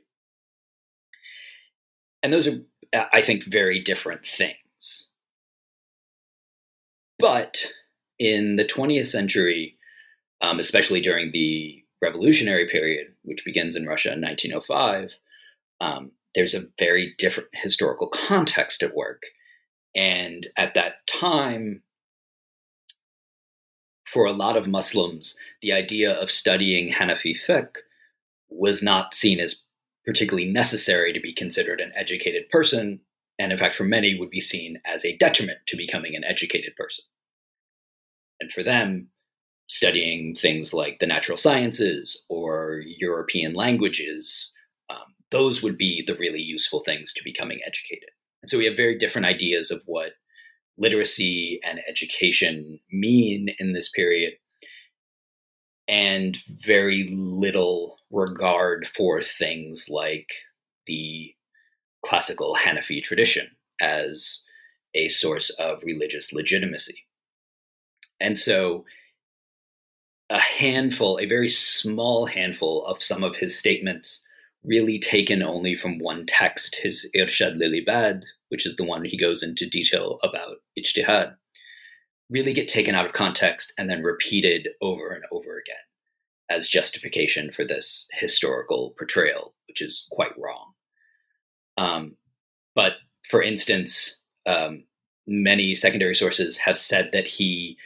[2.22, 2.60] And those are,
[2.94, 5.08] I think, very different things.
[7.20, 7.72] But
[8.20, 9.78] in the 20th century,
[10.42, 15.16] um, especially during the revolutionary period, which begins in Russia in 1905,
[15.82, 19.24] um, there's a very different historical context at work.
[19.96, 21.82] And at that time,
[24.06, 27.78] for a lot of Muslims, the idea of studying Hanafi fiqh
[28.50, 29.64] was not seen as
[30.06, 33.02] particularly necessary to be considered an educated person,
[33.38, 36.76] and in fact, for many, would be seen as a detriment to becoming an educated
[36.78, 37.04] person.
[38.40, 39.10] And for them,
[39.68, 44.52] studying things like the natural sciences or European languages,
[44.90, 48.10] um, those would be the really useful things to becoming educated.
[48.42, 50.14] And so we have very different ideas of what
[50.78, 54.34] literacy and education mean in this period.
[55.88, 60.30] and very little regard for things like
[60.86, 61.34] the
[62.04, 63.48] classical Hanafi tradition
[63.82, 64.42] as
[64.94, 67.06] a source of religious legitimacy.
[68.20, 68.86] And so
[70.30, 74.22] a handful, a very small handful of some of his statements,
[74.64, 79.44] really taken only from one text, his Irshad Lilibad, which is the one he goes
[79.44, 81.36] into detail about ijtihad,
[82.30, 85.76] really get taken out of context and then repeated over and over again
[86.50, 90.74] as justification for this historical portrayal, which is quite wrong.
[91.78, 92.16] Um,
[92.76, 92.94] but
[93.30, 94.84] for instance, um,
[95.28, 97.78] many secondary sources have said that he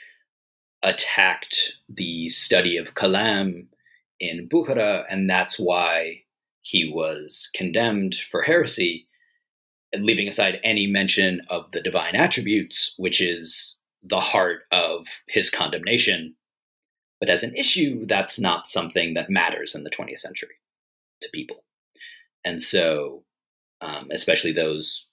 [0.84, 3.68] attacked the study of Kalam
[4.20, 6.24] in Bukhara, and that's why
[6.62, 9.08] he was condemned for heresy,
[9.94, 16.36] leaving aside any mention of the divine attributes, which is the heart of his condemnation.
[17.20, 20.56] But as an issue, that's not something that matters in the 20th century
[21.22, 21.64] to people.
[22.44, 23.24] And so,
[23.82, 25.06] um, especially those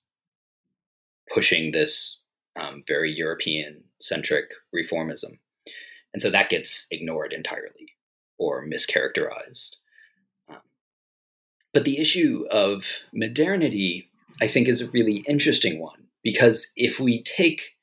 [1.33, 2.19] pushing this
[2.57, 5.39] um, very European centric reformism.
[6.13, 7.95] And so that gets ignored entirely
[8.39, 9.71] or mischaracterized.
[10.49, 10.59] Um,
[11.75, 14.09] but the issue of modernity,
[14.41, 17.75] I think, is a really interesting one because if we take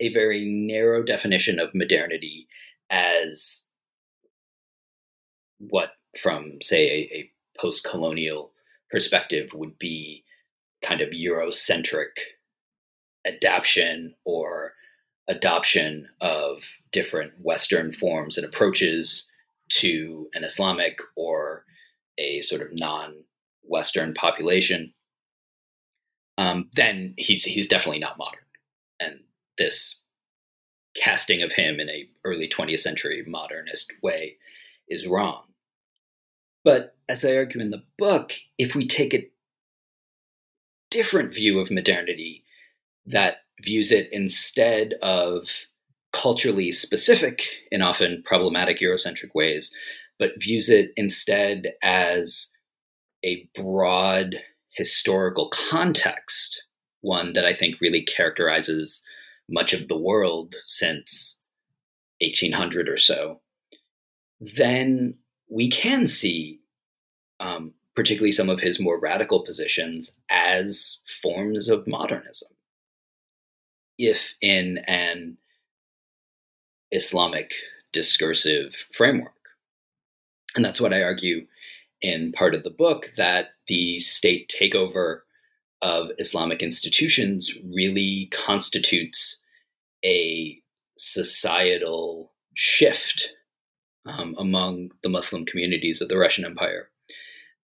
[0.00, 2.48] a very narrow definition of modernity
[2.90, 3.64] as
[5.58, 8.52] what, from, say, a, a post colonial
[8.90, 10.24] perspective, would be
[10.82, 12.10] kind of Eurocentric
[13.26, 14.74] adaptation or
[15.28, 19.28] adoption of different Western forms and approaches
[19.68, 21.64] to an Islamic or
[22.18, 24.92] a sort of non-Western population,
[26.38, 28.40] um, then he's he's definitely not modern.
[29.00, 29.20] And
[29.58, 29.96] this
[30.94, 34.36] casting of him in a early 20th century modernist way
[34.88, 35.42] is wrong.
[36.64, 39.28] But as I argue in the book, if we take a
[40.90, 42.44] different view of modernity
[43.06, 45.48] that views it instead of
[46.12, 49.70] culturally specific and often problematic Eurocentric ways,
[50.18, 52.48] but views it instead as
[53.24, 54.36] a broad
[54.70, 56.62] historical context,
[57.00, 59.02] one that I think really characterizes
[59.48, 61.38] much of the world since
[62.20, 63.40] 1800 or so,
[64.40, 65.14] then
[65.50, 66.60] we can see,
[67.40, 72.48] um, particularly some of his more radical positions, as forms of modernism
[73.98, 75.38] if in an
[76.90, 77.52] Islamic
[77.92, 79.32] discursive framework.
[80.54, 81.46] And that's what I argue
[82.02, 85.20] in part of the book that the state takeover
[85.82, 89.38] of Islamic institutions really constitutes
[90.04, 90.60] a
[90.96, 93.30] societal shift
[94.06, 96.90] um, among the Muslim communities of the Russian Empire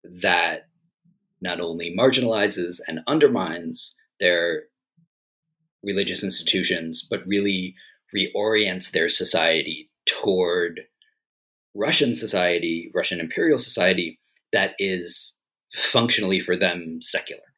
[0.04, 0.68] that
[1.40, 4.64] not only marginalizes and undermines their
[5.82, 7.74] religious institutions, but really
[8.14, 10.82] reorients their society toward
[11.74, 14.18] Russian society, Russian imperial society,
[14.52, 15.34] that is
[15.74, 17.54] functionally for them secular,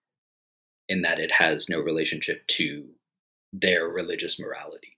[0.88, 2.86] in that it has no relationship to
[3.52, 4.96] their religious morality.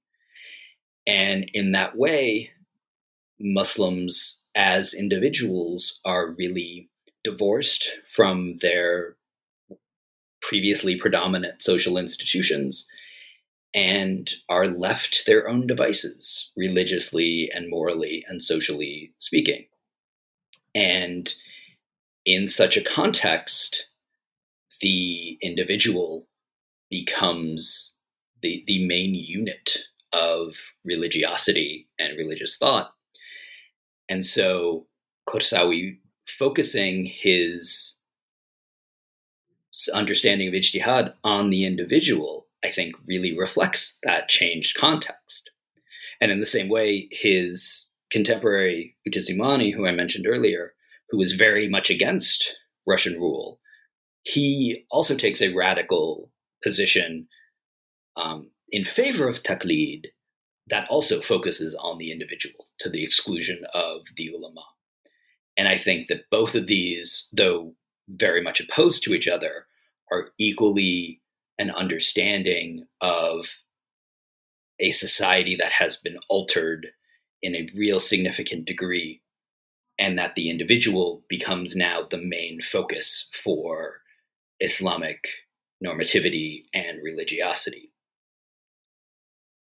[1.06, 2.50] And in that way,
[3.38, 6.90] Muslims as individuals are really
[7.22, 9.16] divorced from their
[10.40, 12.86] previously predominant social institutions
[13.76, 19.66] and are left to their own devices, religiously and morally and socially speaking.
[20.74, 21.32] And
[22.24, 23.86] in such a context,
[24.80, 26.26] the individual
[26.90, 27.92] becomes
[28.40, 29.78] the, the main unit
[30.12, 30.54] of
[30.84, 32.94] religiosity and religious thought.
[34.08, 34.86] And so
[35.28, 37.94] Qursawi focusing his
[39.92, 45.50] understanding of ijtihad on the individual I think, really reflects that changed context.
[46.20, 50.72] And in the same way, his contemporary Utizimani, who I mentioned earlier,
[51.10, 53.60] who was very much against Russian rule,
[54.22, 56.32] he also takes a radical
[56.62, 57.28] position
[58.16, 60.06] um, in favor of taqlid
[60.68, 64.64] that also focuses on the individual to the exclusion of the ulama.
[65.56, 67.74] And I think that both of these, though
[68.08, 69.66] very much opposed to each other,
[70.10, 71.20] are equally
[71.58, 73.56] an understanding of
[74.78, 76.88] a society that has been altered
[77.42, 79.22] in a real significant degree,
[79.98, 84.00] and that the individual becomes now the main focus for
[84.60, 85.28] Islamic
[85.84, 87.92] normativity and religiosity.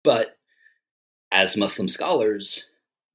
[0.03, 0.37] But
[1.33, 2.67] as Muslim scholars,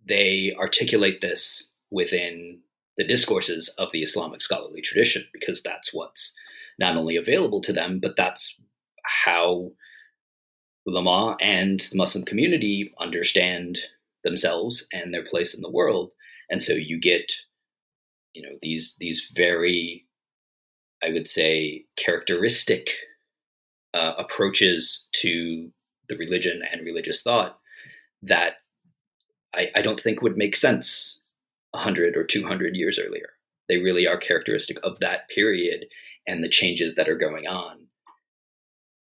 [0.06, 2.60] they articulate this within
[2.98, 6.34] the discourses of the Islamic scholarly tradition because that's what's
[6.80, 8.56] not only available to them, but that's
[9.04, 9.72] how
[10.88, 13.80] ulama and the Muslim community understand
[14.24, 16.12] themselves and their place in the world.
[16.50, 17.32] And so you get,
[18.34, 20.06] you know, these these very,
[21.04, 22.90] I would say, characteristic
[23.94, 25.72] uh, approaches to
[26.10, 27.60] the religion and religious thought
[28.24, 28.56] that
[29.56, 31.20] I, I don't think would make sense
[31.72, 33.30] 100 or 200 years earlier.
[33.68, 35.86] They really are characteristic of that period
[36.28, 37.89] and the changes that are going on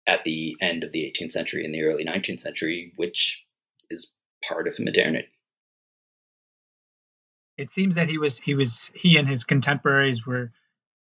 [0.05, 3.43] at the end of the 18th century and the early 19th century, which
[3.89, 4.11] is
[4.47, 5.27] part of modernity.
[7.57, 10.51] It seems that he was he was he and his contemporaries were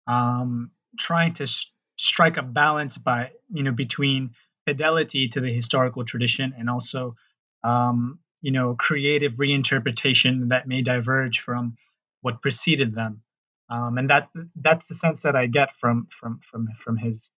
[0.08, 4.32] um, trying to sh- strike a balance by you know between
[4.66, 7.16] fidelity to the historical tradition and also
[7.64, 11.78] um, you know creative reinterpretation that may diverge from
[12.22, 13.22] what preceded them
[13.70, 17.30] um, and that that's the sense that I get from from from from his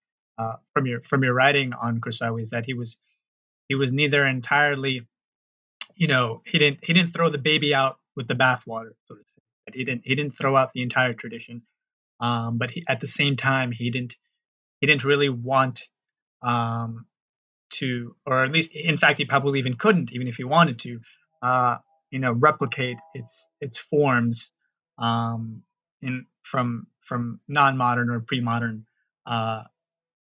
[0.42, 2.98] uh, from your from your writing on Qursawi is that he was
[3.68, 5.08] he was neither entirely
[5.96, 9.22] you know he didn't he didn't throw the baby out with the bathwater so to
[9.24, 9.42] say.
[9.74, 11.62] He didn't he didn't throw out the entire tradition
[12.20, 14.16] um, but he, at the same time he didn't
[14.80, 15.84] he didn't really want
[16.42, 17.06] um,
[17.74, 21.00] to, or at least, in fact, he probably even couldn't, even if he wanted to,
[21.42, 21.78] uh,
[22.10, 24.50] you know, replicate its its forms
[24.98, 25.64] um,
[26.02, 28.86] in from from non-modern or pre-modern
[29.26, 29.64] uh,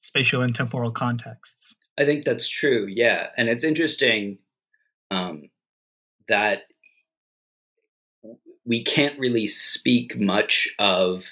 [0.00, 1.74] spatial and temporal contexts.
[1.98, 2.86] I think that's true.
[2.88, 4.38] Yeah, and it's interesting
[5.10, 5.50] um,
[6.28, 6.62] that
[8.64, 11.24] we can't really speak much of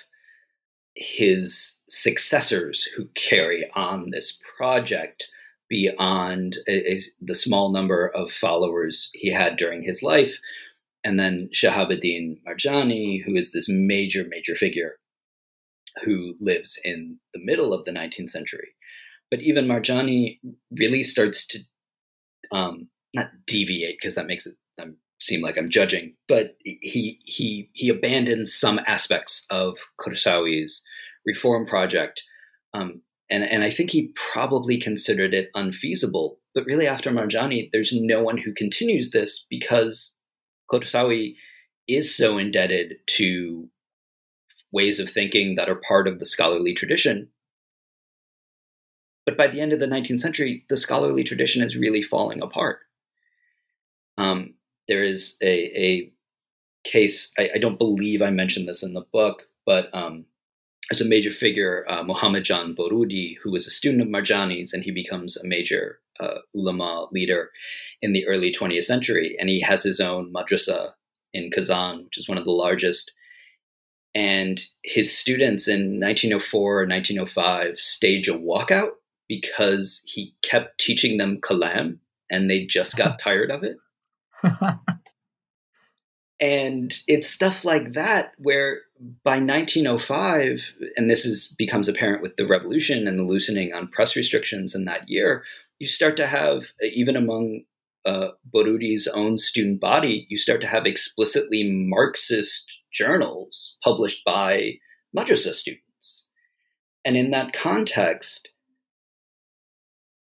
[0.94, 5.28] his successors who carry on this project
[5.68, 10.38] beyond a, a, the small number of followers he had during his life.
[11.04, 14.98] And then Shahabuddin Marjani, who is this major, major figure
[16.04, 18.68] who lives in the middle of the 19th century.
[19.30, 20.38] But even Marjani
[20.70, 21.60] really starts to
[22.52, 27.68] um, not deviate because that makes it um, seem like I'm judging, but he he
[27.74, 30.82] he abandons some aspects of Qursawi's
[31.26, 32.22] reform project
[32.74, 36.38] um, and, and I think he probably considered it unfeasible.
[36.54, 40.14] But really, after Marjani, there's no one who continues this because
[40.70, 41.34] Qursawi
[41.86, 43.68] is so indebted to
[44.72, 47.28] ways of thinking that are part of the scholarly tradition.
[49.24, 52.80] But by the end of the 19th century, the scholarly tradition is really falling apart.
[54.16, 54.54] Um,
[54.88, 56.12] there is a, a
[56.84, 60.24] case, I, I, don't believe I mentioned this in the book, but um,
[60.90, 64.82] as a major figure, uh, Muhammad Jan Borudi, who was a student of Marjani's, and
[64.82, 67.50] he becomes a major uh, ulama leader
[68.02, 69.36] in the early 20th century.
[69.38, 70.92] And he has his own madrasa
[71.34, 73.12] in Kazan, which is one of the largest.
[74.18, 78.90] And his students in 1904 or 1905 stage a walkout
[79.28, 81.98] because he kept teaching them kalam
[82.28, 83.76] and they just got tired of it.
[86.40, 88.80] and it's stuff like that where
[89.22, 94.16] by 1905 and this is becomes apparent with the revolution and the loosening on press
[94.16, 95.44] restrictions in that year
[95.78, 97.62] you start to have even among
[98.04, 104.74] uh, Borudi's own student body you start to have explicitly marxist journals published by
[105.16, 106.26] madrasa students
[107.04, 108.50] and in that context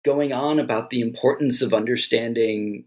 [0.04, 2.84] going on about the importance of understanding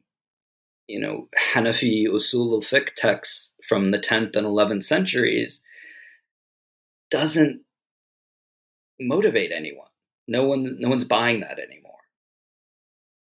[0.88, 5.61] you know, Hanafi usul al-fiqh texts from the 10th and 11th centuries
[7.09, 7.61] doesn't
[8.99, 9.88] motivate anyone.
[10.28, 11.93] No one, no one's buying that anymore.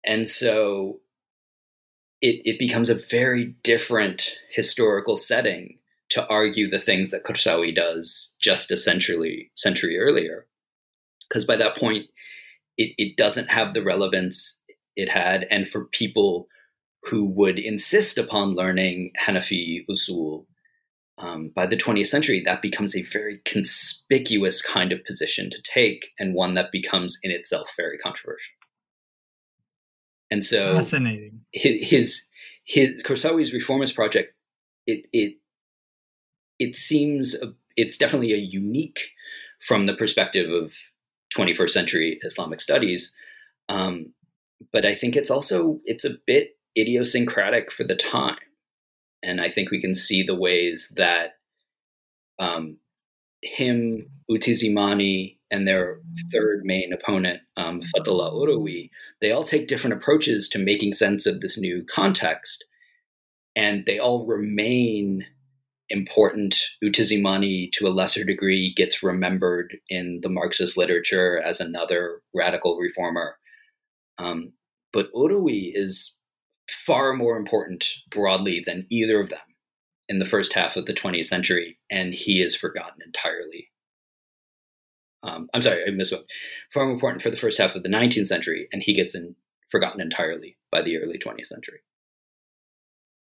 [0.05, 1.01] And so
[2.21, 5.79] it, it becomes a very different historical setting
[6.13, 10.47] to argue the things that Qursawi does just a century, century earlier.
[11.29, 12.07] Because by that point,
[12.77, 14.59] it, it doesn't have the relevance
[14.95, 15.47] it had.
[15.51, 16.49] And for people
[17.05, 20.47] who would insist upon learning Hanafi usul.
[21.19, 26.09] Um, by the 20th century, that becomes a very conspicuous kind of position to take,
[26.19, 28.55] and one that becomes in itself very controversial.
[30.31, 31.41] And so, fascinating.
[31.53, 32.23] His his,
[32.65, 34.35] his reformist project,
[34.87, 35.35] it it
[36.59, 37.37] it seems
[37.77, 39.11] it's definitely a unique
[39.61, 40.75] from the perspective of
[41.37, 43.15] 21st century Islamic studies.
[43.69, 44.13] Um,
[44.73, 48.37] but I think it's also it's a bit idiosyncratic for the time.
[49.23, 51.35] And I think we can see the ways that
[52.39, 52.79] um,
[53.43, 56.01] him, Utizimani, and their
[56.33, 58.91] third main opponent, um, Fatullah Urawi,
[59.21, 62.65] they all take different approaches to making sense of this new context.
[63.55, 65.27] and they all remain
[65.93, 66.57] important.
[66.83, 73.37] Utizimani, to a lesser degree, gets remembered in the Marxist literature as another radical reformer.
[74.19, 74.55] Um,
[74.93, 76.15] but Orui is
[76.69, 79.39] far more important broadly than either of them
[80.09, 83.69] in the first half of the 20th century, and he is forgotten entirely.
[85.23, 86.25] Um, I'm sorry, I misspoke.
[86.73, 89.37] Far more important for the first half of the 19th century, and he gets in,
[89.71, 91.81] forgotten entirely by the early 20th century.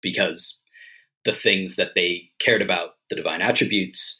[0.01, 0.59] Because
[1.25, 4.19] the things that they cared about, the divine attributes,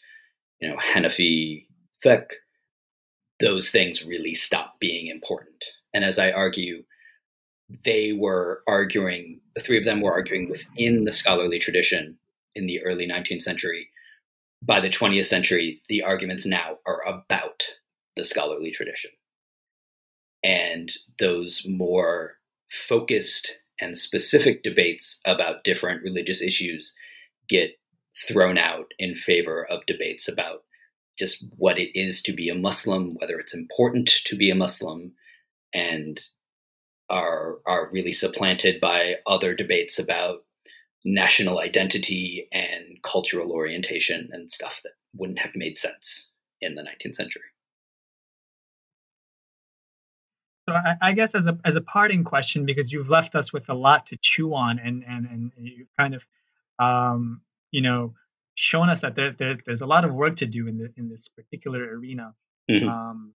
[0.59, 1.65] you know, Hanafi,
[2.03, 2.31] Fiqh,
[3.39, 5.65] those things really stopped being important.
[5.93, 6.83] And as I argue,
[7.83, 12.17] they were arguing, the three of them were arguing within the scholarly tradition
[12.55, 13.89] in the early 19th century.
[14.61, 17.63] By the 20th century, the arguments now are about
[18.15, 19.11] the scholarly tradition.
[20.43, 22.33] And those more
[22.69, 26.93] focused and specific debates about different religious issues
[27.49, 27.71] get
[28.27, 30.63] thrown out in favor of debates about
[31.17, 35.11] just what it is to be a Muslim, whether it's important to be a Muslim,
[35.73, 36.21] and
[37.09, 40.45] are are really supplanted by other debates about
[41.03, 46.29] national identity and cultural orientation and stuff that wouldn't have made sense
[46.61, 47.41] in the 19th century.
[50.71, 53.67] So I, I, guess as a as a parting question, because you've left us with
[53.69, 56.23] a lot to chew on, and and and you've kind of,
[56.79, 57.41] um,
[57.71, 58.13] you know,
[58.55, 61.09] shown us that there, there there's a lot of work to do in the in
[61.09, 62.33] this particular arena.
[62.69, 62.87] Mm-hmm.
[62.87, 63.33] Um,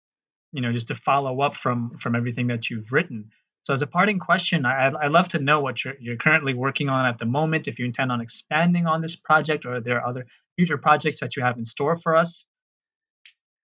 [0.52, 3.30] you know, just to follow up from from everything that you've written.
[3.62, 6.90] So, as a parting question, I, I'd love to know what you're, you're currently working
[6.90, 10.04] on at the moment, if you intend on expanding on this project, or are there
[10.04, 10.26] other
[10.56, 12.44] future projects that you have in store for us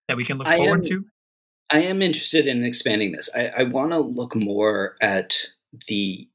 [0.06, 1.04] that we can look I forward am, to?
[1.70, 3.28] I am interested in expanding this.
[3.34, 5.36] I, I want to look more at
[5.86, 6.28] the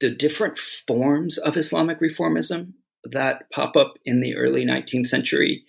[0.00, 2.72] the different forms of Islamic reformism
[3.04, 5.64] that pop up in the early 19th century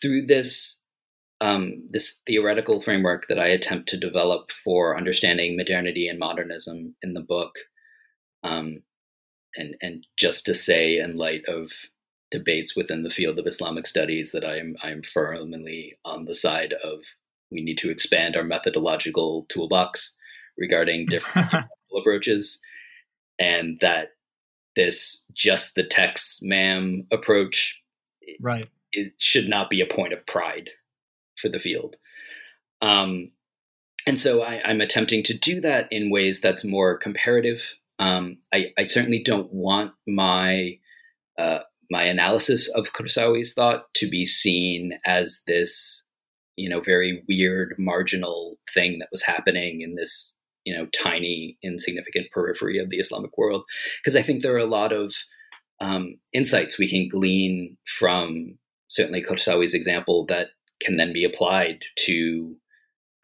[0.00, 0.78] through this
[1.40, 7.12] um, this theoretical framework that I attempt to develop for understanding modernity and modernism in
[7.12, 7.56] the book,
[8.42, 8.82] um,
[9.56, 11.72] and and just to say, in light of
[12.30, 16.34] debates within the field of Islamic studies, that I am I am firmly on the
[16.34, 17.02] side of
[17.50, 20.14] we need to expand our methodological toolbox
[20.58, 21.48] regarding different
[21.96, 22.60] approaches,
[23.38, 24.10] and that
[24.74, 27.80] this just the text, ma'am approach,
[28.40, 30.70] right, it should not be a point of pride
[31.40, 31.96] for the field.
[32.82, 33.30] Um,
[34.06, 37.74] and so I, am attempting to do that in ways that's more comparative.
[37.98, 40.78] Um, I, I, certainly don't want my
[41.38, 46.02] uh, my analysis of Qursawi's thought to be seen as this,
[46.56, 50.32] you know, very weird marginal thing that was happening in this,
[50.64, 53.64] you know, tiny insignificant periphery of the Islamic world.
[54.00, 55.14] Because I think there are a lot of
[55.80, 60.48] um, insights we can glean from certainly Qursawi's example that
[60.80, 62.56] can then be applied to,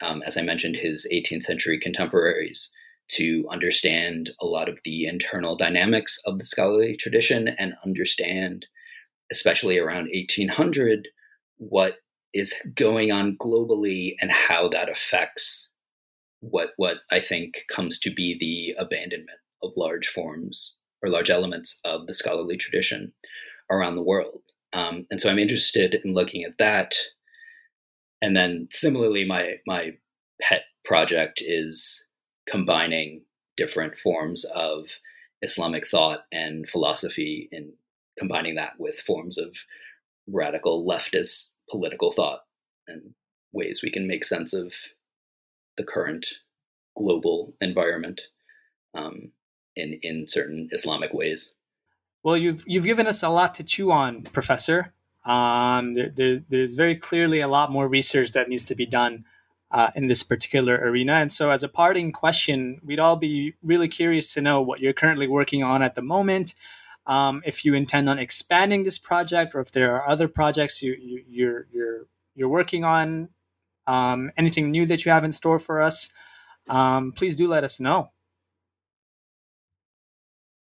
[0.01, 2.69] um, as I mentioned, his 18th century contemporaries
[3.09, 8.65] to understand a lot of the internal dynamics of the scholarly tradition and understand,
[9.31, 11.07] especially around 1800,
[11.57, 11.97] what
[12.33, 15.69] is going on globally and how that affects
[16.39, 21.79] what what I think comes to be the abandonment of large forms or large elements
[21.85, 23.13] of the scholarly tradition
[23.71, 24.41] around the world.
[24.73, 26.95] Um, and so I'm interested in looking at that
[28.23, 29.91] and then similarly my my
[30.41, 32.05] pet project is
[32.49, 33.21] combining
[33.57, 34.85] different forms of
[35.41, 37.73] islamic thought and philosophy and
[38.17, 39.55] combining that with forms of
[40.27, 42.41] radical leftist political thought
[42.87, 43.13] and
[43.51, 44.73] ways we can make sense of
[45.77, 46.25] the current
[46.95, 48.21] global environment
[48.93, 49.31] um,
[49.75, 51.53] in in certain Islamic ways.
[52.23, 54.93] Well, you've you've given us a lot to chew on, Professor.
[55.25, 59.23] Um, there, there, there's very clearly a lot more research that needs to be done
[59.71, 61.13] uh, in this particular arena.
[61.13, 64.93] And so, as a parting question, we'd all be really curious to know what you're
[64.93, 66.53] currently working on at the moment.
[67.05, 70.95] Um, if you intend on expanding this project, or if there are other projects you,
[70.99, 73.29] you, you're you're you're working on,
[73.87, 76.13] um, anything new that you have in store for us,
[76.69, 78.11] um, please do let us know.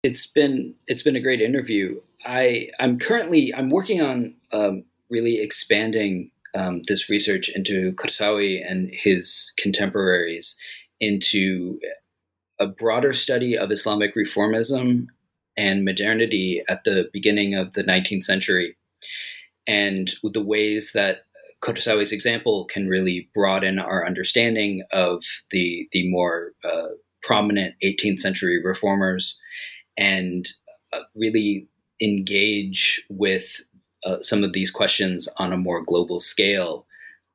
[0.02, 2.00] It's been it's been a great interview.
[2.24, 8.90] I I'm currently I'm working on um, really expanding um, this research into Qursawi and
[8.92, 10.56] his contemporaries
[11.00, 11.78] into
[12.58, 15.06] a broader study of Islamic reformism
[15.60, 18.76] and modernity at the beginning of the 19th century,
[19.66, 21.26] and the ways that
[21.62, 26.88] Qursawi's example can really broaden our understanding of the the more uh,
[27.22, 29.38] prominent 18th century reformers
[29.98, 30.48] and
[30.94, 31.68] uh, really
[32.00, 33.60] engage with
[34.04, 36.86] uh, some of these questions on a more global scale.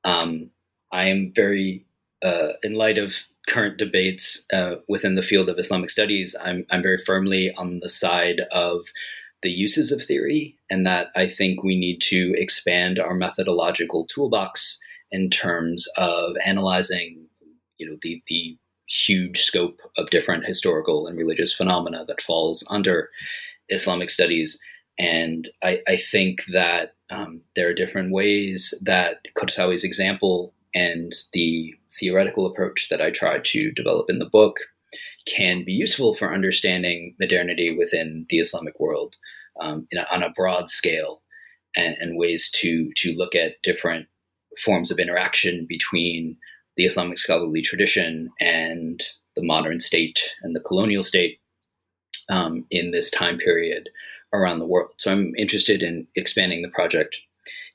[0.04, 0.50] Um,
[0.92, 1.86] I am very,
[2.24, 3.14] uh, in light of
[3.48, 7.90] current debates uh, within the field of Islamic studies, I'm, I'm very firmly on the
[7.90, 8.82] side of
[9.44, 14.80] the uses of theory, and that I think we need to expand our methodological toolbox
[15.12, 17.28] in terms of analyzing,
[17.78, 23.10] you know, the the huge scope of different historical and religious phenomena that falls under
[23.70, 24.60] Islamic studies.
[24.98, 31.74] And I, I think that um, there are different ways that Qursawi's example and the
[31.98, 34.58] theoretical approach that I try to develop in the book
[35.26, 39.16] can be useful for understanding modernity within the Islamic world
[39.60, 41.22] um, a, on a broad scale
[41.76, 44.08] and, and, ways to to look at different
[44.64, 46.38] forms of interaction between
[46.76, 49.02] the Islamic scholarly tradition and
[49.36, 51.40] the modern state and the colonial state
[52.30, 53.90] um, in this time period
[54.34, 54.92] around the world.
[54.98, 57.18] So I'm interested in expanding the project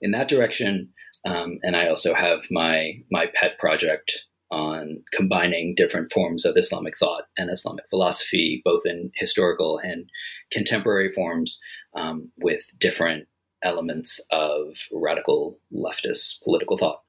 [0.01, 0.91] in that direction.
[1.25, 6.97] Um, and I also have my my pet project on combining different forms of Islamic
[6.99, 10.09] thought and Islamic philosophy, both in historical and
[10.51, 11.61] contemporary forms,
[11.95, 13.29] um, with different
[13.63, 17.03] elements of radical leftist political thought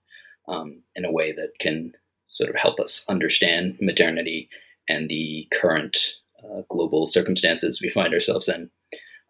[0.47, 1.93] um, in a way that can
[2.29, 4.49] sort of help us understand modernity
[4.89, 8.69] and the current uh, global circumstances we find ourselves in.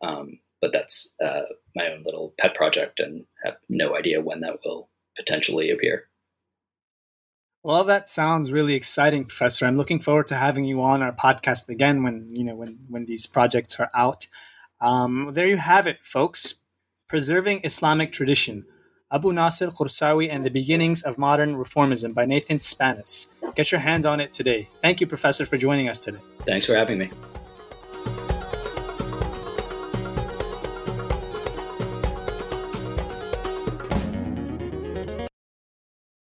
[0.02, 1.42] Um, but that's uh,
[1.76, 6.08] my own little pet project and have no idea when that will potentially appear.
[7.64, 9.66] Well, that sounds really exciting, Professor.
[9.66, 13.06] I'm looking forward to having you on our podcast again when you know when when
[13.06, 14.28] these projects are out.
[14.80, 16.56] Um, there you have it, folks.
[17.08, 18.66] Preserving Islamic Tradition,
[19.12, 23.28] Abu Nasir Qursawi and the Beginnings of Modern Reformism by Nathan Spannaus.
[23.54, 24.70] Get your hands on it today.
[24.82, 26.20] Thank you, Professor, for joining us today.
[26.46, 27.10] Thanks for having me.